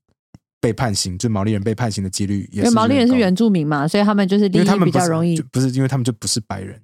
[0.60, 5.42] 被判刑，就毛利人被判刑的几率也是因为毛利人是原住民嘛，所以他们就是利因为他益们比较容易。
[5.52, 6.80] 不是因为他们就不是白人，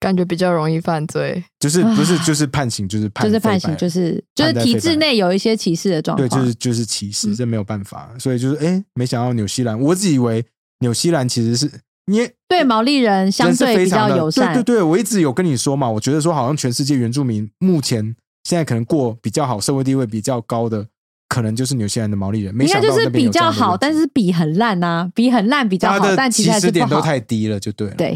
[0.00, 1.42] 感觉比较容易犯罪。
[1.60, 10.44] 就是 不是就是判刑就是判就是判刑，就是就是体制内有一些歧视的状况对，就是就是歧视，嗯这没有办法，所以就是哎，没想到纽西兰，我只以为
[10.80, 11.70] 纽西兰其实是
[12.06, 14.52] 因为对毛利人相对比较友善。
[14.54, 20.86] 对对对，我一直有跟你说嘛，我觉得说好像全世界原住民目前现在可能过比较好、社会地位比较高的，
[21.28, 22.54] 可能就是纽西兰的毛利人。
[22.54, 27.00] 没应该就是比较好，但是比很烂呐、比很烂比较好，但其实还起始点都。
[27.00, 28.10] 太低了，就对了。，对，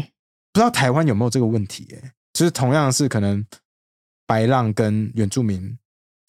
[0.51, 2.11] 不知道台湾有没有这个问题、欸？
[2.33, 3.43] 就是同样是可能
[4.27, 5.77] 白浪跟原住民，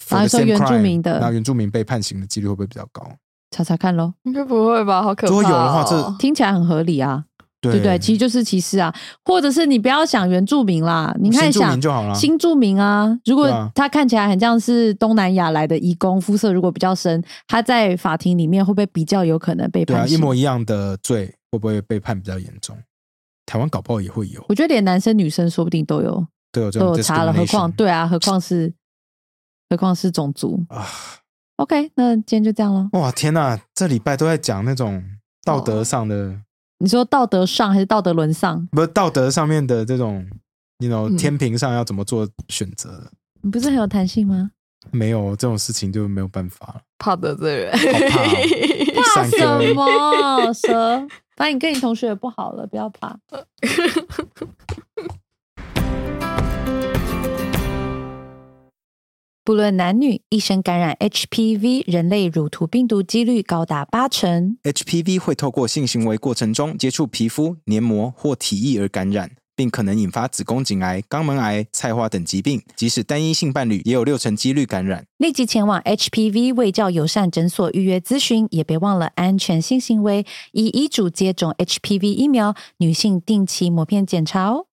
[0.09, 3.05] 然后 for the 说原住民的那原住民被判刑的几率会不会比较高？
[3.51, 5.03] 查查看喽，应该不会吧？
[5.03, 5.37] 好可怕、哦！
[5.37, 7.25] 如果有的话这听起来很合理啊，
[7.61, 7.99] 对对不对？
[7.99, 8.95] 其实就是歧视啊，
[9.25, 12.15] 或者是你不要想原住民啦，你看新住想民就好了。
[12.15, 20.07] 新住民啊，如果他看起来很像是东南亚来的移工，肤色如果比较深，他在法庭里面会不会比较有可能被对啊？
[20.07, 22.77] 一模一样的罪会不会被判比较严重？
[23.47, 28.73] 台湾搞不好也会有，我觉得连男生女生说不定都有都有都有差了，何况对啊，何况是
[29.71, 30.63] 何况是种族。
[30.69, 30.87] 啊
[31.57, 32.89] ！OK，那今天就这样了。
[32.93, 35.03] 哇，天哪，这礼拜都在讲那种
[35.45, 36.39] 道德上的，
[36.79, 38.67] 你说道德上还是道德沦丧？
[38.73, 40.25] 不是道德上面的这种，
[40.79, 43.11] 你 know 嗯天平上要怎么做选择？
[43.43, 44.51] 你不是很有弹性吗？
[44.93, 46.81] 没有这种事情就没有办法了。
[46.99, 48.27] 怕得罪人，怕哦
[49.15, 50.53] 怕什么？
[50.55, 50.99] 蛇，
[51.37, 53.19] 反正你跟你同学也不好了，不要怕。
[59.49, 64.59] 不论男女，一生感染 HPV 人类乳头病毒几率高达八成。
[64.63, 72.61] HPV 会透过性行为过程中接触皮肤、黏膜或体液而感染，并可能引发子宫颈癌、肛门癌、菜花等疾病。
[72.77, 75.07] 即使单一性伴侣，也有六成几率感染。
[75.17, 84.67] 立即前往 HPV 卫教友善诊所预约咨询，也别忘了安全性行为，以医嘱接种 HPV 疫苗，女性定期抹片检查哦。